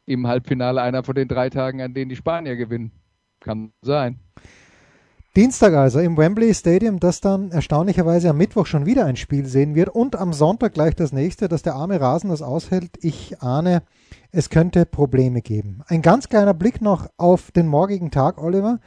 im 0.07 0.26
Halbfinale 0.26 0.83
einer 0.83 1.02
von 1.02 1.14
den 1.14 1.29
drei 1.29 1.50
Tagen, 1.50 1.83
an 1.83 1.94
denen 1.94 2.09
die 2.09 2.16
Spanier 2.16 2.57
gewinnen. 2.57 2.92
Kann 3.40 3.72
sein. 3.83 4.20
Dienstag 5.37 5.75
also 5.75 5.99
im 5.99 6.16
Wembley 6.16 6.55
Stadium, 6.55 6.99
das 6.99 7.20
dann 7.20 7.51
erstaunlicherweise 7.51 8.31
am 8.31 8.38
Mittwoch 8.38 8.64
schon 8.64 8.87
wieder 8.87 9.05
ein 9.05 9.16
Spiel 9.16 9.44
sehen 9.44 9.75
wird 9.75 9.90
und 9.90 10.16
am 10.16 10.33
Sonntag 10.33 10.72
gleich 10.72 10.94
das 10.94 11.12
nächste, 11.12 11.46
dass 11.46 11.61
der 11.61 11.75
arme 11.75 12.01
Rasen 12.01 12.31
das 12.31 12.40
aushält. 12.40 12.92
Ich 13.03 13.42
ahne, 13.42 13.83
es 14.33 14.49
könnte 14.49 14.87
Probleme 14.87 15.42
geben. 15.42 15.83
Ein 15.88 16.01
ganz 16.01 16.31
kleiner 16.31 16.55
Blick 16.55 16.81
noch 16.81 17.11
auf 17.18 17.51
den 17.51 17.66
morgigen 17.66 18.11
Tag, 18.11 18.42
Oliver. 18.42 18.81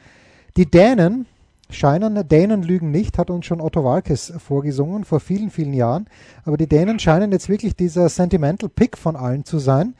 Die 0.56 0.68
Dänen 0.68 1.26
scheinen, 1.70 2.26
Dänen 2.26 2.64
lügen 2.64 2.90
nicht, 2.90 3.16
hat 3.16 3.30
uns 3.30 3.46
schon 3.46 3.60
Otto 3.60 3.84
Walkes 3.84 4.32
vorgesungen 4.44 5.04
vor 5.04 5.20
vielen, 5.20 5.50
vielen 5.50 5.72
Jahren. 5.72 6.06
Aber 6.44 6.56
die 6.56 6.68
Dänen 6.68 6.98
scheinen 6.98 7.30
jetzt 7.30 7.48
wirklich 7.48 7.76
dieser 7.76 8.08
Sentimental 8.08 8.68
Pick 8.68 8.98
von 8.98 9.14
allen 9.14 9.44
zu 9.44 9.60
sein. 9.60 9.94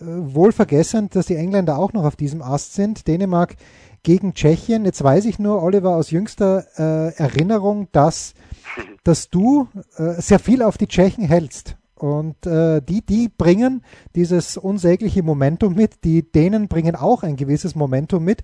Äh, 0.00 0.34
wohl 0.34 0.50
vergessend, 0.50 1.14
dass 1.14 1.26
die 1.26 1.36
Engländer 1.36 1.78
auch 1.78 1.92
noch 1.92 2.04
auf 2.04 2.16
diesem 2.16 2.42
Ast 2.42 2.74
sind. 2.74 3.06
Dänemark 3.06 3.54
gegen 4.02 4.34
Tschechien. 4.34 4.84
Jetzt 4.84 5.02
weiß 5.02 5.24
ich 5.26 5.38
nur, 5.38 5.62
Oliver, 5.62 5.90
aus 5.96 6.10
jüngster 6.10 6.64
äh, 6.76 7.14
Erinnerung, 7.20 7.88
dass, 7.92 8.34
dass 9.04 9.28
du 9.30 9.68
äh, 9.96 10.12
sehr 10.20 10.38
viel 10.38 10.62
auf 10.62 10.78
die 10.78 10.88
Tschechen 10.88 11.24
hältst. 11.24 11.76
Und 11.94 12.46
äh, 12.46 12.80
die, 12.82 13.04
die 13.06 13.28
bringen 13.28 13.84
dieses 14.16 14.56
unsägliche 14.56 15.22
Momentum 15.22 15.74
mit. 15.74 16.02
Die 16.04 16.30
Dänen 16.30 16.66
bringen 16.68 16.96
auch 16.96 17.22
ein 17.22 17.36
gewisses 17.36 17.76
Momentum 17.76 18.24
mit. 18.24 18.42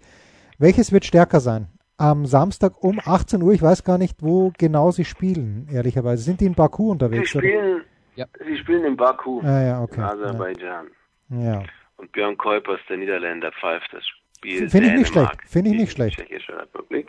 Welches 0.59 0.93
wird 0.93 1.05
stärker 1.05 1.41
sein? 1.41 1.67
Am 1.97 2.27
Samstag 2.27 2.81
um 2.85 3.01
18 3.05 3.43
Uhr, 3.43 3.53
ich 3.53 3.61
weiß 3.63 3.83
gar 3.83 3.99
nicht, 3.99 4.23
wo 4.23 4.53
genau 4.57 4.93
sie 4.93 5.05
spielen, 5.05 5.67
ehrlicherweise. 5.73 6.23
Sind 6.23 6.41
die 6.41 6.47
in 6.47 6.55
Baku 6.55 6.85
Sie 6.85 6.91
unterwegs? 6.93 7.35
oder? 7.35 7.45
spielen, 7.45 7.81
Ja. 8.15 8.27
sie 8.47 8.57
spielen 8.59 8.85
in 8.85 8.97
Baku, 8.97 9.41
Ah, 9.43 9.63
ja, 9.63 9.83
okay. 9.83 9.97
in 9.97 10.03
Aserbaidschan. 10.03 10.87
Ja. 11.31 11.63
Und 11.97 12.13
Björn 12.13 12.37
Kuipers, 12.39 12.79
der 12.89 12.99
Niederländer, 12.99 13.51
pfeift 13.61 13.89
das 13.93 14.05
Spiel. 14.07 14.18
Finde 14.43 14.87
ich 14.89 14.95
nicht 14.95 15.09
schlecht. 15.09 15.43
Finde 15.47 15.71
ich 15.71 15.77
nicht 15.77 15.93
schlecht. 15.93 16.19
Tschechische 16.19 16.59
Republik. 16.59 17.09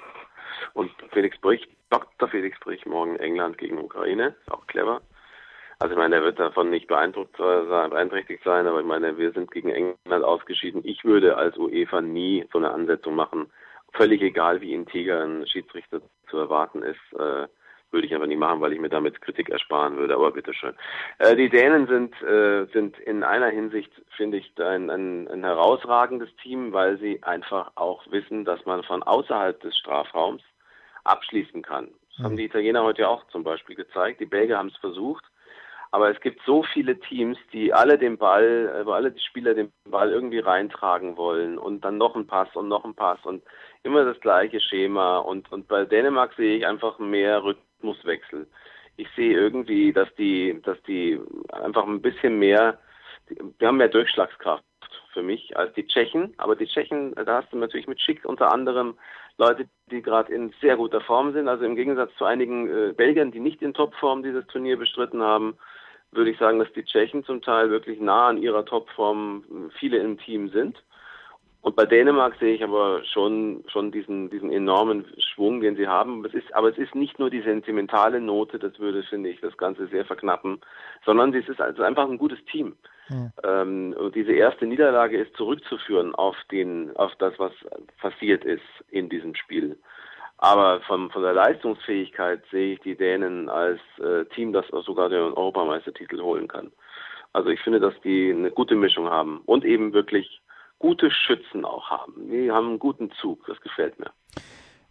Und 0.73 0.91
Felix 1.11 1.37
Brich, 1.39 1.67
Dr. 1.89 2.27
Felix 2.29 2.59
Brich, 2.59 2.85
morgen 2.85 3.15
England 3.17 3.57
gegen 3.57 3.77
Ukraine. 3.77 4.35
Ist 4.41 4.51
auch 4.51 4.65
clever. 4.67 5.01
Also 5.79 5.93
ich 5.93 5.97
meine, 5.97 6.15
er 6.15 6.23
wird 6.23 6.39
davon 6.39 6.69
nicht 6.69 6.87
beeindruckt 6.87 7.39
äh, 7.39 7.67
sein, 7.67 7.89
beeinträchtigt 7.89 8.43
sein, 8.43 8.67
aber 8.67 8.81
ich 8.81 8.85
meine, 8.85 9.17
wir 9.17 9.31
sind 9.31 9.49
gegen 9.51 9.69
England 9.69 10.25
ausgeschieden. 10.25 10.81
Ich 10.83 11.05
würde 11.05 11.37
als 11.37 11.57
UEFA 11.57 12.01
nie 12.01 12.45
so 12.51 12.57
eine 12.57 12.71
Ansetzung 12.71 13.15
machen. 13.15 13.49
Völlig 13.93 14.21
egal, 14.21 14.59
wie 14.59 14.73
integer 14.73 15.23
ein 15.23 15.47
Schiedsrichter 15.47 16.01
zu 16.29 16.37
erwarten 16.37 16.83
ist, 16.83 16.99
äh, 17.17 17.47
würde 17.91 18.07
ich 18.07 18.15
aber 18.15 18.27
nie 18.27 18.35
machen, 18.35 18.61
weil 18.61 18.73
ich 18.73 18.79
mir 18.79 18.89
damit 18.89 19.21
Kritik 19.21 19.49
ersparen 19.49 19.97
würde, 19.97 20.15
aber 20.15 20.31
bitteschön. 20.31 20.75
Äh, 21.17 21.35
die 21.35 21.49
Dänen 21.49 21.87
sind, 21.87 22.21
äh, 22.21 22.65
sind 22.73 22.97
in 22.99 23.23
einer 23.23 23.49
Hinsicht, 23.49 23.91
finde 24.15 24.37
ich, 24.37 24.53
ein, 24.59 24.89
ein, 24.89 25.27
ein 25.27 25.43
herausragendes 25.43 26.29
Team, 26.41 26.73
weil 26.73 26.97
sie 26.99 27.21
einfach 27.23 27.71
auch 27.75 28.03
wissen, 28.11 28.45
dass 28.45 28.65
man 28.65 28.83
von 28.83 29.03
außerhalb 29.03 29.59
des 29.61 29.77
Strafraums 29.77 30.43
abschließen 31.03 31.61
kann. 31.61 31.89
Das 32.15 32.25
haben 32.25 32.37
die 32.37 32.45
Italiener 32.45 32.83
heute 32.83 33.07
auch 33.07 33.25
zum 33.27 33.43
Beispiel 33.43 33.75
gezeigt. 33.75 34.19
Die 34.19 34.25
Belgier 34.25 34.57
haben 34.57 34.67
es 34.67 34.77
versucht. 34.77 35.23
Aber 35.91 36.11
es 36.11 36.19
gibt 36.21 36.41
so 36.45 36.61
viele 36.61 36.99
Teams, 36.99 37.37
die 37.51 37.73
alle 37.73 37.97
den 37.97 38.17
Ball, 38.17 38.83
wo 38.85 38.91
alle 38.91 39.11
die 39.11 39.21
Spieler 39.21 39.55
den 39.55 39.71
Ball 39.85 40.11
irgendwie 40.11 40.39
reintragen 40.39 41.17
wollen 41.17 41.57
und 41.57 41.83
dann 41.83 41.97
noch 41.97 42.15
ein 42.15 42.27
Pass 42.27 42.55
und 42.55 42.67
noch 42.67 42.85
ein 42.85 42.93
Pass 42.93 43.17
und 43.23 43.41
immer 43.81 44.05
das 44.05 44.19
gleiche 44.19 44.59
Schema. 44.59 45.17
Und, 45.17 45.51
und 45.51 45.67
bei 45.67 45.85
Dänemark 45.85 46.33
sehe 46.35 46.57
ich 46.57 46.67
einfach 46.67 46.99
mehr 46.99 47.43
Rhythmuswechsel. 47.79 48.47
Ich 48.97 49.07
sehe 49.15 49.33
irgendwie, 49.33 49.93
dass 49.93 50.13
die, 50.15 50.59
dass 50.63 50.81
die 50.83 51.19
einfach 51.51 51.85
ein 51.85 52.01
bisschen 52.01 52.37
mehr, 52.37 52.79
die, 53.29 53.35
die 53.59 53.65
haben 53.65 53.77
mehr 53.77 53.87
Durchschlagskraft 53.89 54.63
für 55.13 55.23
mich 55.23 55.55
als 55.57 55.73
die 55.73 55.87
Tschechen. 55.87 56.33
Aber 56.37 56.55
die 56.55 56.67
Tschechen, 56.67 57.15
da 57.15 57.41
hast 57.41 57.51
du 57.51 57.57
natürlich 57.57 57.87
mit 57.87 58.01
Schick 58.01 58.25
unter 58.25 58.51
anderem 58.51 58.97
Leute, 59.37 59.67
die 59.89 60.01
gerade 60.01 60.33
in 60.33 60.53
sehr 60.61 60.75
guter 60.75 61.01
Form 61.01 61.33
sind. 61.33 61.47
Also 61.47 61.65
im 61.65 61.75
Gegensatz 61.75 62.11
zu 62.17 62.25
einigen 62.25 62.69
äh, 62.69 62.93
Belgiern, 62.93 63.31
die 63.31 63.39
nicht 63.39 63.61
in 63.61 63.73
Topform 63.73 64.21
dieses 64.21 64.45
Turnier 64.47 64.77
bestritten 64.77 65.21
haben, 65.21 65.57
würde 66.11 66.31
ich 66.31 66.37
sagen, 66.37 66.59
dass 66.59 66.71
die 66.73 66.83
Tschechen 66.83 67.23
zum 67.23 67.41
Teil 67.41 67.69
wirklich 67.69 67.99
nah 67.99 68.27
an 68.27 68.37
ihrer 68.37 68.65
Topform 68.65 69.43
äh, 69.49 69.77
viele 69.79 69.97
im 69.97 70.17
Team 70.17 70.49
sind. 70.49 70.83
Und 71.61 71.75
bei 71.75 71.85
Dänemark 71.85 72.35
sehe 72.39 72.55
ich 72.55 72.63
aber 72.63 73.03
schon, 73.03 73.65
schon 73.67 73.91
diesen, 73.91 74.29
diesen 74.29 74.49
enormen 74.49 75.05
Schwung, 75.17 75.59
den 75.59 75.75
sie 75.75 75.87
haben. 75.87 76.23
Es 76.23 76.33
ist, 76.33 76.53
aber 76.55 76.69
es 76.69 76.77
ist 76.77 76.95
nicht 76.95 77.19
nur 77.19 77.29
die 77.29 77.41
sentimentale 77.41 78.21
Note, 78.21 78.59
das 78.59 78.79
würde, 78.79 79.03
finde 79.03 79.29
ich, 79.29 79.41
das 79.41 79.57
Ganze 79.57 79.87
sehr 79.87 80.05
verknappen, 80.05 80.61
sondern 81.05 81.33
es 81.33 81.49
ist 81.49 81.59
also 81.59 81.83
einfach 81.83 82.09
ein 82.09 82.17
gutes 82.17 82.43
Team. 82.45 82.77
Ähm, 83.43 83.93
und 83.97 84.15
diese 84.15 84.31
erste 84.33 84.65
Niederlage 84.67 85.17
ist 85.17 85.35
zurückzuführen 85.35 86.15
auf 86.15 86.37
den, 86.51 86.95
auf 86.95 87.11
das, 87.17 87.33
was 87.39 87.51
passiert 87.99 88.45
ist 88.45 88.63
in 88.89 89.09
diesem 89.09 89.35
Spiel. 89.35 89.77
Aber 90.37 90.79
von, 90.81 91.11
von 91.11 91.23
der 91.23 91.33
Leistungsfähigkeit 91.33 92.41
sehe 92.51 92.73
ich 92.75 92.79
die 92.79 92.95
Dänen 92.95 93.49
als 93.49 93.81
äh, 93.99 94.23
Team, 94.33 94.53
das 94.53 94.71
auch 94.71 94.85
sogar 94.85 95.09
den 95.09 95.19
Europameistertitel 95.19 96.21
holen 96.21 96.47
kann. 96.47 96.71
Also 97.33 97.49
ich 97.49 97.59
finde, 97.59 97.81
dass 97.81 97.93
die 98.01 98.31
eine 98.31 98.49
gute 98.49 98.75
Mischung 98.75 99.09
haben 99.09 99.41
und 99.45 99.65
eben 99.65 99.91
wirklich 99.91 100.41
gute 100.79 101.11
Schützen 101.11 101.65
auch 101.65 101.89
haben. 101.89 102.29
Die 102.31 102.51
haben 102.51 102.69
einen 102.69 102.79
guten 102.79 103.11
Zug, 103.21 103.45
das 103.47 103.59
gefällt 103.61 103.99
mir. 103.99 104.11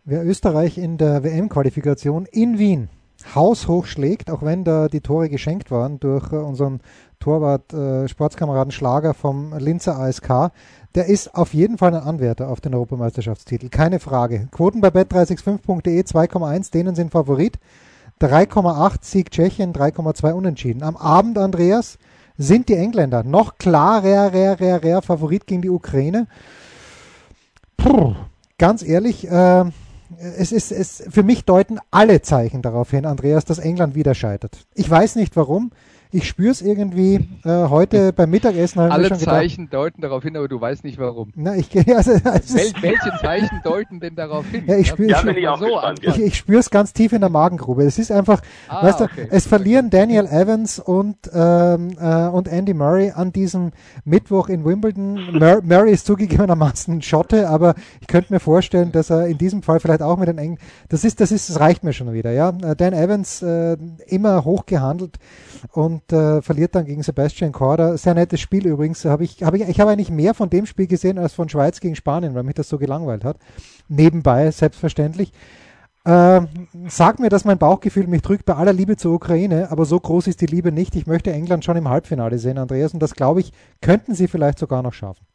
Wer 0.04 0.24
Österreich 0.24 0.78
in 0.78 0.96
der 0.96 1.24
WM-Qualifikation 1.24 2.26
in 2.30 2.58
Wien 2.58 2.88
haushoch 3.34 3.86
schlägt, 3.86 4.30
auch 4.30 4.42
wenn 4.42 4.64
da 4.64 4.88
die 4.88 5.00
Tore 5.00 5.28
geschenkt 5.28 5.70
waren 5.70 5.98
durch 5.98 6.32
äh, 6.32 6.36
unseren 6.36 6.80
Torwart, 7.18 7.72
äh, 7.72 8.08
Sportskameraden 8.08 8.70
Schlager 8.70 9.12
vom 9.12 9.52
Linzer 9.58 9.98
ASK, 9.98 10.52
der 10.94 11.06
ist 11.06 11.34
auf 11.34 11.52
jeden 11.52 11.78
Fall 11.78 11.94
ein 11.94 12.02
Anwärter 12.02 12.48
auf 12.48 12.60
den 12.60 12.74
Europameisterschaftstitel. 12.74 13.68
Keine 13.68 13.98
Frage. 13.98 14.48
Quoten 14.52 14.80
bei 14.80 14.88
bet365.de 14.88 16.00
2,1, 16.00 16.72
denen 16.72 16.94
sind 16.94 17.10
Favorit. 17.10 17.58
3,8 18.20 18.96
Sieg 19.02 19.30
Tschechien, 19.30 19.72
3,2 19.72 20.32
Unentschieden. 20.32 20.82
Am 20.82 20.96
Abend, 20.96 21.38
Andreas, 21.38 21.98
sind 22.38 22.68
die 22.68 22.74
Engländer 22.74 23.24
noch 23.24 23.58
klarer, 23.58 24.32
rer, 24.32 24.60
rer, 24.60 24.82
rer 24.82 25.02
Favorit 25.02 25.46
gegen 25.46 25.60
die 25.60 25.70
Ukraine. 25.70 26.28
Puh, 27.76 28.14
ganz 28.56 28.82
ehrlich, 28.82 29.28
äh, 29.28 29.64
es 30.38 30.52
ist, 30.52 30.72
es, 30.72 31.02
für 31.10 31.22
mich 31.22 31.44
deuten 31.44 31.78
alle 31.90 32.22
Zeichen 32.22 32.62
darauf 32.62 32.90
hin, 32.90 33.04
Andreas, 33.04 33.44
dass 33.44 33.58
England 33.58 33.94
wieder 33.94 34.14
scheitert. 34.14 34.66
Ich 34.74 34.88
weiß 34.88 35.16
nicht 35.16 35.36
warum. 35.36 35.72
Ich 36.10 36.26
spüre 36.26 36.50
es 36.50 36.62
irgendwie 36.62 37.28
äh, 37.44 37.68
heute 37.68 38.12
beim 38.14 38.30
Mittagessen. 38.30 38.80
haben 38.80 38.88
wir 38.88 38.92
Alle 38.94 39.08
schon 39.08 39.18
gedacht, 39.18 39.34
Zeichen 39.36 39.68
deuten 39.70 40.00
darauf 40.00 40.22
hin, 40.22 40.36
aber 40.36 40.48
du 40.48 40.58
weißt 40.60 40.82
nicht 40.84 40.98
warum. 40.98 41.32
na, 41.36 41.54
ich, 41.56 41.68
also, 41.96 42.12
es 42.12 42.54
Wel 42.54 42.62
ist, 42.64 42.82
welche 42.82 43.12
Zeichen 43.20 43.60
deuten 43.62 44.00
denn 44.00 44.14
darauf 44.16 44.46
hin? 44.46 44.64
Ja, 44.66 44.76
ich 44.76 44.90
spür- 44.90 45.08
Ja, 45.10 45.20
so 45.20 45.64
gespannt, 45.66 45.84
anfangen. 45.84 45.98
ich, 46.02 46.18
ich 46.28 46.36
spüre 46.36 46.60
es 46.60 46.70
ganz 46.70 46.92
tief 46.94 47.12
in 47.12 47.20
der 47.20 47.28
Magengrube. 47.30 47.84
Es 47.84 47.98
ist 47.98 48.10
einfach, 48.10 48.40
Ah, 48.68 48.84
weißt 48.86 49.00
du, 49.00 49.04
okay. 49.04 49.28
es 49.30 49.46
verlieren 49.46 49.90
Daniel 49.90 50.26
Evans 50.26 50.78
und, 50.78 51.16
ähm, 51.34 51.90
äh, 52.00 52.26
und 52.28 52.48
Andy 52.48 52.72
Murray 52.74 53.10
an 53.14 53.32
diesem 53.32 53.72
Mittwoch 54.04 54.48
in 54.48 54.64
Wimbledon. 54.64 55.38
Mur 55.38 55.60
Murray 55.62 55.92
ist 55.92 56.06
zugegebenermaßen 56.06 56.94
ein 56.94 57.02
Schotte, 57.02 57.48
aber 57.50 57.74
ich 58.00 58.06
könnte 58.06 58.32
mir 58.32 58.40
vorstellen, 58.40 58.92
dass 58.92 59.10
er 59.10 59.26
in 59.26 59.36
diesem 59.36 59.62
Fall 59.62 59.78
vielleicht 59.80 60.02
auch 60.02 60.16
mit 60.16 60.28
den 60.28 60.38
Engen, 60.38 60.58
das 60.88 61.04
ist, 61.04 61.20
das 61.20 61.32
ist, 61.32 61.50
das 61.50 61.60
reicht 61.60 61.84
mir 61.84 61.92
schon 61.92 62.12
wieder, 62.14 62.30
ja. 62.32 62.48
Äh, 62.62 62.74
Dan 62.76 62.94
Evans, 62.94 63.42
äh, 63.42 63.76
immer 64.06 64.44
hoch 64.46 64.64
gehandelt 64.64 65.18
und 65.72 65.97
äh, 66.12 66.42
verliert 66.42 66.74
dann 66.74 66.84
gegen 66.84 67.02
Sebastian 67.02 67.52
Korda. 67.52 67.96
Sehr 67.96 68.14
nettes 68.14 68.40
Spiel 68.40 68.66
übrigens. 68.66 69.04
Hab 69.04 69.20
ich 69.20 69.42
habe 69.42 69.58
ich, 69.58 69.68
ich 69.68 69.80
habe 69.80 69.90
eigentlich 69.90 70.10
mehr 70.10 70.34
von 70.34 70.50
dem 70.50 70.66
Spiel 70.66 70.86
gesehen 70.86 71.18
als 71.18 71.34
von 71.34 71.48
Schweiz 71.48 71.80
gegen 71.80 71.96
Spanien, 71.96 72.34
weil 72.34 72.42
mich 72.42 72.54
das 72.54 72.68
so 72.68 72.78
gelangweilt 72.78 73.24
hat. 73.24 73.38
Nebenbei, 73.88 74.50
selbstverständlich. 74.50 75.32
Ähm, 76.04 76.48
sag 76.88 77.18
mir, 77.18 77.28
dass 77.28 77.44
mein 77.44 77.58
Bauchgefühl 77.58 78.06
mich 78.06 78.22
drückt 78.22 78.46
bei 78.46 78.54
aller 78.54 78.72
Liebe 78.72 78.96
zur 78.96 79.12
Ukraine, 79.12 79.70
aber 79.70 79.84
so 79.84 80.00
groß 80.00 80.26
ist 80.26 80.40
die 80.40 80.46
Liebe 80.46 80.72
nicht. 80.72 80.96
Ich 80.96 81.06
möchte 81.06 81.32
England 81.32 81.64
schon 81.64 81.76
im 81.76 81.88
Halbfinale 81.88 82.38
sehen, 82.38 82.56
Andreas, 82.56 82.94
und 82.94 83.00
das 83.00 83.14
glaube 83.14 83.40
ich, 83.40 83.52
könnten 83.82 84.14
sie 84.14 84.26
vielleicht 84.26 84.58
sogar 84.58 84.82
noch 84.82 84.94
schaffen. 84.94 85.27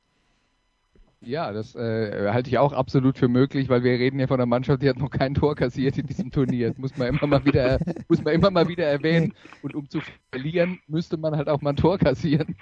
Ja, 1.26 1.54
das 1.54 1.74
äh, 1.76 2.32
halte 2.32 2.50
ich 2.50 2.58
auch 2.58 2.74
absolut 2.74 3.18
für 3.18 3.30
möglich, 3.30 3.70
weil 3.70 3.84
wir 3.84 3.94
reden 3.94 4.20
ja 4.20 4.28
von 4.28 4.40
einer 4.40 4.46
Mannschaft, 4.46 4.82
die 4.82 4.90
hat 4.90 4.98
noch 4.98 5.10
kein 5.10 5.34
Tor 5.34 5.56
kassiert 5.56 5.98
in 5.98 6.06
diesem 6.06 6.32
Turnier. 6.32 6.70
Das 6.70 6.78
muss 6.78 6.98
man 6.98 7.08
immer 7.08 7.28
mal 7.28 7.46
wieder, 7.46 7.80
muss 8.10 8.22
man 8.24 8.34
immer 8.34 8.52
mal 8.52 8.68
wieder 8.68 8.86
erwähnen. 8.86 9.34
Und 9.62 9.74
um 9.74 9.90
zu 9.90 10.02
verlieren, 10.32 10.80
müsste 10.88 11.18
man 11.18 11.36
halt 11.36 11.48
auch 11.48 11.62
mal 11.62 11.72
ein 11.72 11.76
Tor 11.78 11.98
kassieren. 11.98 12.56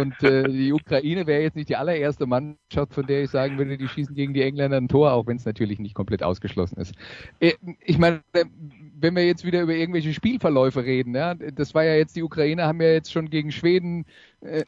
Und 0.00 0.22
äh, 0.22 0.44
die 0.44 0.72
Ukraine 0.72 1.26
wäre 1.26 1.42
jetzt 1.42 1.56
nicht 1.56 1.68
die 1.68 1.76
allererste 1.76 2.26
Mannschaft, 2.26 2.94
von 2.94 3.06
der 3.06 3.24
ich 3.24 3.30
sagen 3.30 3.58
würde, 3.58 3.76
die 3.76 3.88
schießen 3.88 4.14
gegen 4.14 4.32
die 4.32 4.42
Engländer 4.42 4.78
ein 4.78 4.88
Tor, 4.88 5.12
auch 5.12 5.26
wenn 5.26 5.36
es 5.36 5.44
natürlich 5.44 5.78
nicht 5.78 5.94
komplett 5.94 6.22
ausgeschlossen 6.22 6.80
ist. 6.80 6.94
Äh, 7.40 7.52
ich 7.80 7.98
meine, 7.98 8.22
wenn 8.32 9.14
wir 9.14 9.26
jetzt 9.26 9.44
wieder 9.44 9.60
über 9.60 9.74
irgendwelche 9.74 10.14
Spielverläufe 10.14 10.84
reden, 10.84 11.14
ja, 11.14 11.34
das 11.34 11.74
war 11.74 11.84
ja 11.84 11.96
jetzt, 11.96 12.16
die 12.16 12.22
Ukraine 12.22 12.64
haben 12.64 12.80
ja 12.80 12.92
jetzt 12.92 13.12
schon 13.12 13.28
gegen 13.28 13.52
Schweden 13.52 14.06
äh, 14.40 14.64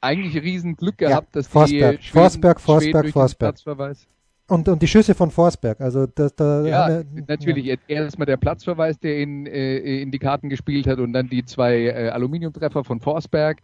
eigentlich 0.00 0.42
riesen 0.42 0.76
Glück 0.76 0.98
gehabt, 0.98 1.34
dass 1.36 1.46
Forsberg, 1.46 1.98
die 1.98 2.02
Schweden, 2.04 2.12
Forsberg, 2.22 2.60
Forsberg, 2.60 2.92
Schweden 3.04 3.12
Forsberg. 3.12 3.38
Platzverweis. 3.54 4.06
Und, 4.48 4.68
und 4.68 4.82
die 4.82 4.88
Schüsse 4.88 5.14
von 5.14 5.30
Forsberg, 5.30 5.80
also 5.80 6.06
das, 6.06 6.34
da 6.34 6.66
Ja, 6.66 6.88
wir- 6.88 7.04
natürlich. 7.28 7.78
Erstmal 7.86 8.26
der 8.26 8.36
Platzverweis, 8.36 8.98
der 8.98 9.18
in, 9.18 9.46
äh, 9.46 10.00
in 10.02 10.10
die 10.10 10.18
Karten 10.18 10.48
gespielt 10.48 10.88
hat 10.88 10.98
und 10.98 11.12
dann 11.12 11.28
die 11.28 11.44
zwei 11.44 11.84
äh, 11.84 12.08
Aluminiumtreffer 12.08 12.82
von 12.82 13.00
Forsberg. 13.00 13.58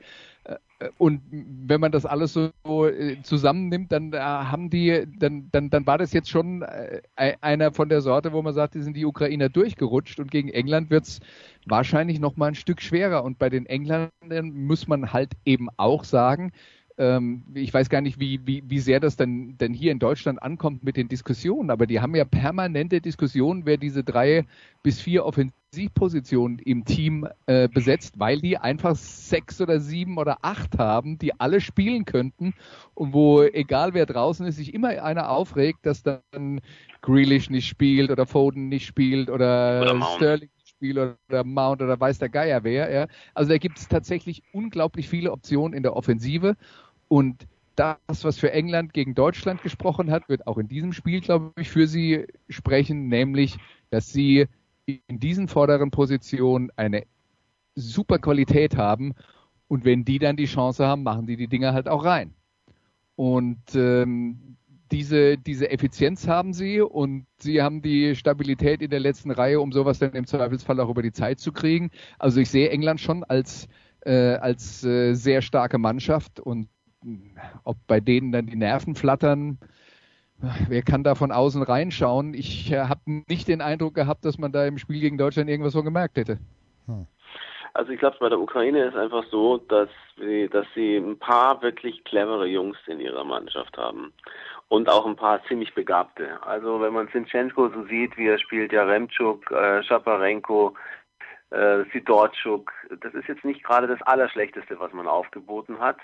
Äh, 0.79 0.91
Und 0.99 1.23
wenn 1.31 1.81
man 1.81 1.93
das 1.93 2.07
alles 2.07 2.33
so 2.33 2.51
äh, 2.87 3.21
zusammennimmt, 3.23 3.93
dann 3.93 4.13
äh, 4.13 4.19
haben 4.19 4.71
die, 4.71 5.07
dann, 5.19 5.49
dann, 5.53 5.71
dann 5.71 5.87
war 5.87 5.99
das 5.99 6.13
jetzt 6.13 6.31
schon 6.31 6.65
einer 7.17 7.73
von 7.73 7.89
der 7.89 8.01
Sorte, 8.01 8.33
wo 8.33 8.43
man 8.43 8.55
sagt, 8.55 8.75
die 8.75 8.83
sind 8.83 8.97
die 8.97 9.07
Ukrainer 9.07 9.49
durchgerutscht 9.49 10.21
und 10.21 10.31
gegen 10.31 10.49
England 10.49 10.91
wird's 10.91 11.21
wahrscheinlich 11.67 12.21
noch 12.21 12.37
mal 12.37 12.47
ein 12.49 12.55
Stück 12.55 12.81
schwerer. 12.83 13.25
Und 13.25 13.39
bei 13.39 13.49
den 13.51 13.67
Engländern 13.67 14.11
muss 14.53 14.87
man 14.89 15.13
halt 15.13 15.33
eben 15.45 15.69
auch 15.77 16.05
sagen, 16.05 16.53
ähm, 16.99 17.45
ich 17.55 17.73
weiß 17.75 17.89
gar 17.91 18.01
nicht, 18.01 18.19
wie, 18.21 18.41
wie, 18.47 18.63
wie 18.69 18.79
sehr 18.81 19.01
das 19.01 19.17
dann, 19.17 19.57
denn 19.59 19.75
hier 19.75 19.93
in 19.93 19.99
Deutschland 19.99 20.43
ankommt 20.43 20.83
mit 20.85 20.97
den 20.97 21.09
Diskussionen, 21.09 21.71
aber 21.71 21.87
die 21.87 22.01
haben 22.01 22.15
ja 22.15 22.25
permanente 22.25 23.01
Diskussionen, 23.01 23.67
wer 23.67 23.77
diese 23.77 24.03
drei 24.05 24.47
bis 24.83 25.01
vier 25.01 25.27
Offensivpositionen 25.77 26.59
im 26.61 26.85
Team 26.85 27.29
äh, 27.47 27.69
besetzt, 27.69 28.19
weil 28.19 28.41
die 28.41 28.57
einfach 28.57 28.97
sechs 28.97 29.61
oder 29.61 29.79
sieben 29.79 30.17
oder 30.17 30.39
acht 30.41 30.79
haben, 30.79 31.19
die 31.19 31.39
alle 31.39 31.61
spielen 31.61 32.07
könnten 32.07 32.55
und 32.95 33.13
wo, 33.13 33.43
egal 33.43 33.93
wer 33.93 34.07
draußen 34.07 34.47
ist, 34.47 34.57
sich 34.57 34.73
immer 34.73 34.89
einer 35.03 35.29
aufregt, 35.29 35.85
dass 35.85 36.03
dann 36.03 36.61
Grealish 37.03 37.51
nicht 37.51 37.69
spielt 37.69 38.11
oder 38.11 38.25
Foden 38.27 38.69
nicht 38.69 38.87
spielt 38.87 39.29
oder, 39.29 39.83
Oder. 39.83 40.03
Sterling 40.17 40.49
nicht 40.57 40.69
spielt 40.69 40.97
oder 40.97 41.45
Mount 41.45 41.83
oder 41.83 42.01
weiß 42.01 42.19
der 42.19 42.31
Geier 42.31 42.65
wer. 42.65 42.91
Ja. 42.91 43.07
Also 43.35 43.51
da 43.51 43.59
gibt 43.59 43.79
es 43.79 43.89
tatsächlich 43.89 44.43
unglaublich 44.53 45.09
viele 45.09 45.31
Optionen 45.31 45.77
in 45.77 45.83
der 45.83 45.95
Offensive 45.95 46.57
und 47.09 47.47
das, 47.77 48.25
was 48.25 48.39
für 48.39 48.53
England 48.53 48.95
gegen 48.95 49.15
Deutschland 49.15 49.63
gesprochen 49.63 50.11
hat, 50.11 50.31
wird 50.31 50.47
auch 50.47 50.57
in 50.57 50.67
diesem 50.67 50.95
Spiel, 50.95 51.21
glaube 51.21 51.53
ich, 51.61 51.69
für 51.69 51.87
sie 51.87 52.27
sprechen, 52.49 53.09
nämlich, 53.09 53.59
dass 53.91 54.11
sie 54.11 54.47
in 54.87 55.19
diesen 55.19 55.49
vorderen 55.49 55.91
Positionen 55.91 56.71
eine 56.77 57.05
super 57.75 58.19
Qualität 58.19 58.77
haben 58.77 59.15
und 59.69 59.85
wenn 59.85 60.05
die 60.05 60.19
dann 60.19 60.37
die 60.37 60.47
Chance 60.47 60.87
haben, 60.87 61.03
machen 61.03 61.27
die 61.27 61.37
die 61.37 61.49
Dinger 61.49 61.75
halt 61.75 61.89
auch 61.89 62.05
rein. 62.05 62.35
Und 63.17 63.75
ähm, 63.75 64.57
diese, 64.93 65.37
diese 65.37 65.71
Effizienz 65.71 66.29
haben 66.29 66.53
sie 66.53 66.81
und 66.81 67.27
sie 67.39 67.61
haben 67.63 67.83
die 67.83 68.15
Stabilität 68.15 68.83
in 68.83 68.91
der 68.91 69.01
letzten 69.01 69.31
Reihe, 69.31 69.61
um 69.61 69.73
sowas 69.73 69.99
dann 69.99 70.13
im 70.13 70.27
Zweifelsfall 70.27 70.79
auch 70.81 70.91
über 70.91 71.03
die 71.03 71.13
Zeit 71.13 71.41
zu 71.41 71.53
kriegen. 71.53 71.91
Also 72.19 72.41
ich 72.41 72.51
sehe 72.51 72.71
England 72.71 73.01
schon 73.01 73.25
als, 73.25 73.67
äh, 74.05 74.35
als 74.35 74.85
äh, 74.85 75.15
sehr 75.15 75.43
starke 75.43 75.79
Mannschaft 75.79 76.39
und 76.39 76.69
ob 77.65 77.77
bei 77.87 78.01
denen 78.01 78.33
dann 78.33 78.47
die 78.47 78.57
Nerven 78.57 78.95
flattern, 78.95 79.59
wer 80.69 80.83
kann 80.83 81.05
da 81.05 81.15
von 81.15 81.33
außen 81.33 81.63
reinschauen? 81.63 82.35
Ich 82.35 82.71
äh, 82.73 82.89
habe 82.89 83.01
nicht 83.29 83.49
den 83.49 83.61
Eindruck 83.61 83.95
gehabt, 83.95 84.25
dass 84.25 84.39
man 84.39 84.53
da 84.53 84.67
im 84.67 84.79
Spiel 84.79 85.01
gegen 85.01 85.19
Deutschland 85.19 85.49
irgendwas 85.49 85.73
so 85.73 85.83
gemerkt 85.83 86.17
hätte. 86.17 86.39
Hm. 86.87 87.07
Also 87.75 87.93
ich 87.93 87.99
glaube, 87.99 88.17
bei 88.21 88.31
der 88.31 88.41
Ukraine 88.41 88.85
ist 88.85 88.97
einfach 88.97 89.25
so, 89.31 89.59
dass, 89.59 89.91
sie, 90.17 90.49
dass 90.49 90.67
sie 90.75 90.97
ein 90.97 91.19
paar 91.19 91.61
wirklich 91.61 92.03
clevere 92.05 92.47
Jungs 92.47 92.79
in 92.87 93.01
ihrer 93.01 93.25
Mannschaft 93.25 93.77
haben 93.77 94.15
und 94.69 94.89
auch 94.89 95.05
ein 95.05 95.17
paar 95.17 95.45
ziemlich 95.45 95.75
begabte. 95.75 96.43
Also 96.43 96.81
wenn 96.81 96.95
man 96.95 97.09
Sinchenko 97.09 97.69
so 97.69 97.85
sieht, 97.85 98.17
wie 98.17 98.29
er 98.29 98.39
spielt, 98.39 98.73
ja 98.73 98.85
Remchuk, 98.85 99.51
äh, 99.51 99.83
Schaparenko, 99.83 100.75
äh, 101.51 101.85
Sidorczuk, 101.93 102.73
das 103.03 103.13
ist 103.13 103.29
jetzt 103.29 103.45
nicht 103.45 103.63
gerade 103.63 103.87
das 103.87 104.01
Allerschlechteste, 104.03 104.81
was 104.81 104.95
man 104.95 105.07
aufgeboten 105.07 105.79
hat, 105.79 105.99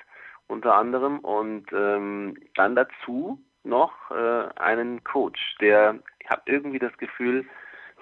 unter 0.49 0.75
anderem. 0.75 1.21
Und 1.21 1.73
ähm, 1.73 2.37
dann 2.55 2.77
dazu 2.77 3.41
noch 3.65 3.93
äh, 4.11 4.49
einen 4.57 5.03
Coach, 5.05 5.57
der, 5.61 5.99
ich 6.19 6.29
habe 6.31 6.43
irgendwie 6.47 6.79
das 6.79 6.97
Gefühl, 6.99 7.47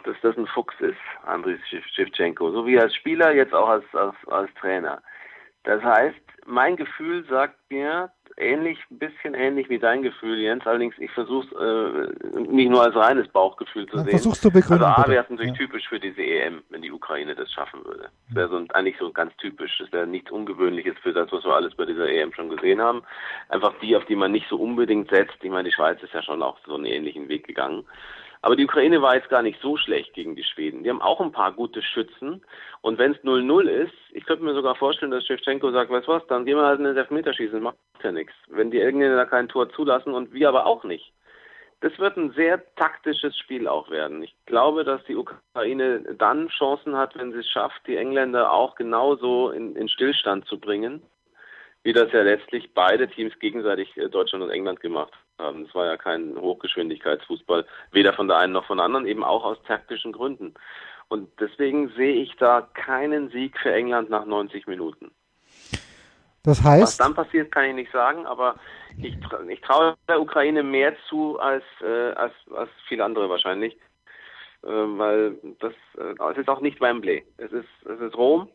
dass 0.04 0.16
das 0.22 0.36
ein 0.36 0.46
Fuchs 0.46 0.74
ist, 0.80 0.98
Andriy 1.26 1.58
Shevchenko, 1.94 2.50
so 2.52 2.66
wie 2.66 2.78
als 2.78 2.94
Spieler, 2.94 3.32
jetzt 3.32 3.52
auch 3.52 3.68
als, 3.68 3.84
als, 3.92 4.16
als 4.28 4.52
Trainer. 4.54 5.02
Das 5.64 5.82
heißt, 5.82 6.16
mein 6.46 6.76
Gefühl 6.76 7.24
sagt 7.28 7.56
mir, 7.70 8.10
ähnlich, 8.36 8.78
ein 8.90 8.98
bisschen 8.98 9.34
ähnlich 9.34 9.68
wie 9.68 9.78
dein 9.78 10.02
Gefühl, 10.02 10.38
Jens. 10.38 10.66
Allerdings, 10.66 10.94
ich 10.98 11.10
versuche 11.10 11.46
es 11.46 12.26
äh, 12.32 12.40
nicht 12.50 12.70
nur 12.70 12.82
als 12.82 12.94
reines 12.96 13.28
Bauchgefühl 13.28 13.86
zu 13.86 13.96
Dann 13.96 14.04
sehen. 14.04 14.12
Versuchst 14.12 14.44
du 14.44 14.50
begründen, 14.50 14.84
also 14.84 15.02
A 15.02 15.08
wäre 15.08 15.24
es 15.24 15.30
natürlich 15.30 15.52
Ja. 15.52 15.58
typisch 15.66 15.88
für 15.88 16.00
diese 16.00 16.22
EM, 16.22 16.62
wenn 16.70 16.82
die 16.82 16.90
Ukraine 16.90 17.34
das 17.34 17.52
schaffen 17.52 17.84
würde. 17.84 18.08
Das 18.28 18.36
wäre 18.36 18.48
so 18.48 18.56
ein, 18.56 18.70
eigentlich 18.70 18.96
so 18.98 19.12
ganz 19.12 19.36
typisch. 19.36 19.76
Das 19.78 19.92
wäre 19.92 20.06
nichts 20.06 20.30
Ungewöhnliches 20.30 20.96
für 21.02 21.12
das, 21.12 21.30
was 21.30 21.44
wir 21.44 21.54
alles 21.54 21.74
bei 21.74 21.84
dieser 21.84 22.08
EM 22.08 22.32
schon 22.32 22.48
gesehen 22.48 22.80
haben. 22.80 23.02
Einfach 23.48 23.74
die, 23.82 23.94
auf 23.96 24.04
die 24.06 24.16
man 24.16 24.32
nicht 24.32 24.48
so 24.48 24.56
unbedingt 24.56 25.10
setzt. 25.10 25.36
Ich 25.42 25.50
meine, 25.50 25.68
die 25.68 25.74
Schweiz 25.74 26.02
ist 26.02 26.14
ja 26.14 26.22
schon 26.22 26.42
auch 26.42 26.58
so 26.66 26.74
einen 26.74 26.86
ähnlichen 26.86 27.28
Weg 27.28 27.46
gegangen. 27.46 27.84
Aber 28.42 28.56
die 28.56 28.64
Ukraine 28.64 29.02
war 29.02 29.16
jetzt 29.16 29.28
gar 29.28 29.42
nicht 29.42 29.60
so 29.60 29.76
schlecht 29.76 30.14
gegen 30.14 30.34
die 30.34 30.44
Schweden. 30.44 30.82
Die 30.82 30.88
haben 30.88 31.02
auch 31.02 31.20
ein 31.20 31.32
paar 31.32 31.52
gute 31.52 31.82
Schützen. 31.82 32.42
Und 32.80 32.98
wenn 32.98 33.12
es 33.12 33.18
0-0 33.18 33.68
ist, 33.68 33.92
ich 34.12 34.24
könnte 34.24 34.44
mir 34.44 34.54
sogar 34.54 34.74
vorstellen, 34.74 35.10
dass 35.10 35.26
Shevchenko 35.26 35.70
sagt, 35.72 35.90
weißt 35.90 36.08
du 36.08 36.12
was, 36.12 36.26
dann 36.28 36.46
gehen 36.46 36.56
wir 36.56 36.64
halt 36.64 36.78
in 36.78 36.86
den 36.86 36.96
Elfmeterschießen, 36.96 37.60
macht 37.60 37.76
ja 38.02 38.12
nichts. 38.12 38.32
Wenn 38.48 38.70
die 38.70 38.80
Engländer 38.80 39.26
kein 39.26 39.48
Tor 39.48 39.70
zulassen 39.70 40.14
und 40.14 40.32
wir 40.32 40.48
aber 40.48 40.64
auch 40.64 40.84
nicht. 40.84 41.12
Das 41.82 41.98
wird 41.98 42.16
ein 42.16 42.32
sehr 42.32 42.62
taktisches 42.76 43.36
Spiel 43.38 43.66
auch 43.66 43.90
werden. 43.90 44.22
Ich 44.22 44.34
glaube, 44.46 44.84
dass 44.84 45.02
die 45.04 45.16
Ukraine 45.16 46.00
dann 46.18 46.48
Chancen 46.48 46.96
hat, 46.96 47.16
wenn 47.18 47.32
sie 47.32 47.38
es 47.38 47.48
schafft, 47.48 47.86
die 47.86 47.96
Engländer 47.96 48.52
auch 48.52 48.74
genauso 48.74 49.50
in, 49.50 49.76
in 49.76 49.88
Stillstand 49.88 50.46
zu 50.46 50.58
bringen, 50.58 51.02
wie 51.82 51.94
das 51.94 52.12
ja 52.12 52.22
letztlich 52.22 52.74
beide 52.74 53.08
Teams 53.08 53.38
gegenseitig 53.38 53.96
äh, 53.96 54.08
Deutschland 54.08 54.44
und 54.44 54.50
England 54.50 54.80
gemacht. 54.80 55.12
Es 55.66 55.74
war 55.74 55.86
ja 55.86 55.96
kein 55.96 56.36
Hochgeschwindigkeitsfußball, 56.36 57.66
weder 57.92 58.12
von 58.12 58.28
der 58.28 58.38
einen 58.38 58.52
noch 58.52 58.66
von 58.66 58.78
der 58.78 58.86
anderen, 58.86 59.06
eben 59.06 59.24
auch 59.24 59.44
aus 59.44 59.58
taktischen 59.66 60.12
Gründen. 60.12 60.54
Und 61.08 61.28
deswegen 61.40 61.88
sehe 61.90 62.22
ich 62.22 62.36
da 62.36 62.68
keinen 62.74 63.30
Sieg 63.30 63.58
für 63.58 63.72
England 63.72 64.10
nach 64.10 64.24
90 64.24 64.66
Minuten. 64.66 65.10
Das 66.42 66.64
Was 66.64 66.64
heißt, 66.64 67.00
dann 67.00 67.14
passiert, 67.14 67.52
kann 67.52 67.64
ich 67.66 67.74
nicht 67.74 67.92
sagen, 67.92 68.26
aber 68.26 68.56
ich, 68.98 69.16
ich 69.48 69.60
traue 69.60 69.94
der 70.08 70.20
Ukraine 70.20 70.62
mehr 70.62 70.94
zu 71.08 71.38
als, 71.38 71.64
äh, 71.82 72.12
als, 72.12 72.32
als 72.54 72.70
viele 72.88 73.04
andere 73.04 73.28
wahrscheinlich, 73.28 73.74
äh, 74.62 74.68
weil 74.68 75.36
das 75.58 75.72
äh, 75.98 76.30
es 76.32 76.38
ist 76.38 76.48
auch 76.48 76.60
nicht 76.60 76.80
Wembley. 76.80 77.24
Es 77.36 77.52
ist, 77.52 77.68
es 77.84 78.00
ist 78.00 78.16
Rom. 78.16 78.48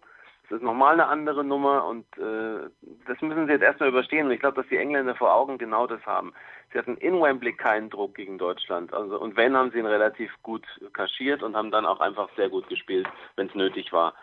Es 0.45 0.51
ist 0.51 0.61
nochmal 0.61 0.93
eine 0.93 1.07
andere 1.07 1.43
Nummer 1.43 1.85
und 1.85 2.05
äh, 2.17 2.69
das 3.07 3.19
müssen 3.21 3.47
sie 3.47 3.53
jetzt 3.53 3.63
erstmal 3.63 3.89
überstehen. 3.89 4.27
Und 4.27 4.31
ich 4.31 4.39
glaube, 4.39 4.61
dass 4.61 4.69
die 4.69 4.77
Engländer 4.77 5.15
vor 5.15 5.33
Augen 5.33 5.57
genau 5.57 5.87
das 5.87 6.05
haben. 6.05 6.33
Sie 6.71 6.77
hatten 6.77 6.97
in 6.97 7.19
Wembley 7.19 7.53
keinen 7.53 7.89
Druck 7.89 8.15
gegen 8.15 8.37
Deutschland. 8.37 8.93
Also 8.93 9.19
und 9.19 9.35
wenn 9.37 9.55
haben 9.55 9.71
sie 9.71 9.79
ihn 9.79 9.85
relativ 9.85 10.31
gut 10.43 10.65
kaschiert 10.93 11.41
und 11.41 11.55
haben 11.55 11.71
dann 11.71 11.85
auch 11.85 11.99
einfach 11.99 12.29
sehr 12.35 12.49
gut 12.49 12.67
gespielt, 12.69 13.07
wenn 13.35 13.47
es 13.47 13.55
nötig 13.55 13.91
war. 13.91 14.13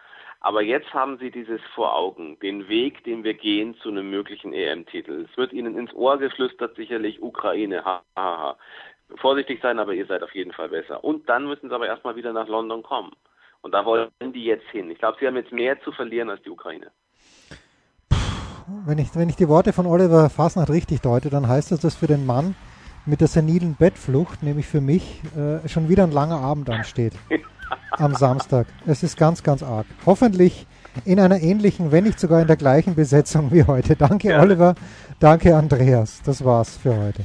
Aber 0.40 0.62
jetzt 0.62 0.92
haben 0.92 1.18
sie 1.18 1.30
dieses 1.30 1.60
vor 1.74 1.94
Augen, 1.94 2.38
den 2.40 2.68
Weg, 2.68 3.04
den 3.04 3.22
wir 3.22 3.34
gehen 3.34 3.76
zu 3.76 3.90
einem 3.90 4.10
möglichen 4.10 4.52
EM-Titel. 4.52 5.26
Es 5.30 5.36
wird 5.36 5.52
ihnen 5.52 5.78
ins 5.78 5.94
Ohr 5.94 6.18
geflüstert, 6.18 6.74
sicherlich 6.74 7.22
Ukraine, 7.22 7.84
ha, 7.84 8.02
ha, 8.16 8.38
ha. 8.38 8.58
Vorsichtig 9.16 9.60
sein, 9.62 9.78
aber 9.78 9.92
ihr 9.92 10.06
seid 10.06 10.22
auf 10.22 10.34
jeden 10.34 10.52
Fall 10.52 10.68
besser. 10.68 11.04
Und 11.04 11.28
dann 11.28 11.46
müssen 11.46 11.68
sie 11.68 11.74
aber 11.74 11.86
erstmal 11.86 12.16
wieder 12.16 12.32
nach 12.32 12.48
London 12.48 12.82
kommen. 12.82 13.12
Und 13.62 13.72
da 13.72 13.84
wollen 13.84 14.10
die 14.20 14.44
jetzt 14.44 14.68
hin. 14.70 14.90
Ich 14.90 14.98
glaube, 14.98 15.16
sie 15.20 15.26
haben 15.26 15.36
jetzt 15.36 15.52
mehr 15.52 15.80
zu 15.82 15.92
verlieren 15.92 16.30
als 16.30 16.42
die 16.42 16.50
Ukraine. 16.50 16.90
wenn 18.86 18.98
ich, 18.98 19.14
wenn 19.14 19.28
ich 19.28 19.36
die 19.36 19.48
Worte 19.48 19.72
von 19.72 19.86
Oliver 19.86 20.28
Fasnacht 20.30 20.70
richtig 20.70 21.00
deute, 21.00 21.30
dann 21.30 21.48
heißt 21.48 21.72
das, 21.72 21.80
dass 21.80 21.96
für 21.96 22.06
den 22.06 22.26
Mann 22.26 22.54
mit 23.06 23.20
der 23.20 23.28
senilen 23.28 23.76
Bettflucht, 23.76 24.42
nämlich 24.42 24.66
für 24.66 24.80
mich, 24.80 25.22
äh, 25.36 25.68
schon 25.68 25.88
wieder 25.88 26.04
ein 26.04 26.12
langer 26.12 26.38
Abend 26.38 26.70
ansteht. 26.70 27.14
am 27.90 28.14
Samstag. 28.14 28.66
Es 28.86 29.02
ist 29.02 29.16
ganz, 29.16 29.42
ganz 29.42 29.62
arg. 29.62 29.86
Hoffentlich 30.06 30.66
in 31.04 31.20
einer 31.20 31.40
ähnlichen, 31.40 31.92
wenn 31.92 32.04
nicht 32.04 32.20
sogar 32.20 32.40
in 32.40 32.46
der 32.46 32.56
gleichen 32.56 32.94
Besetzung 32.94 33.50
wie 33.52 33.64
heute. 33.64 33.96
Danke, 33.96 34.28
Gerne. 34.28 34.42
Oliver. 34.42 34.74
Danke, 35.20 35.56
Andreas. 35.56 36.22
Das 36.22 36.44
war's 36.44 36.76
für 36.76 36.96
heute. 36.96 37.24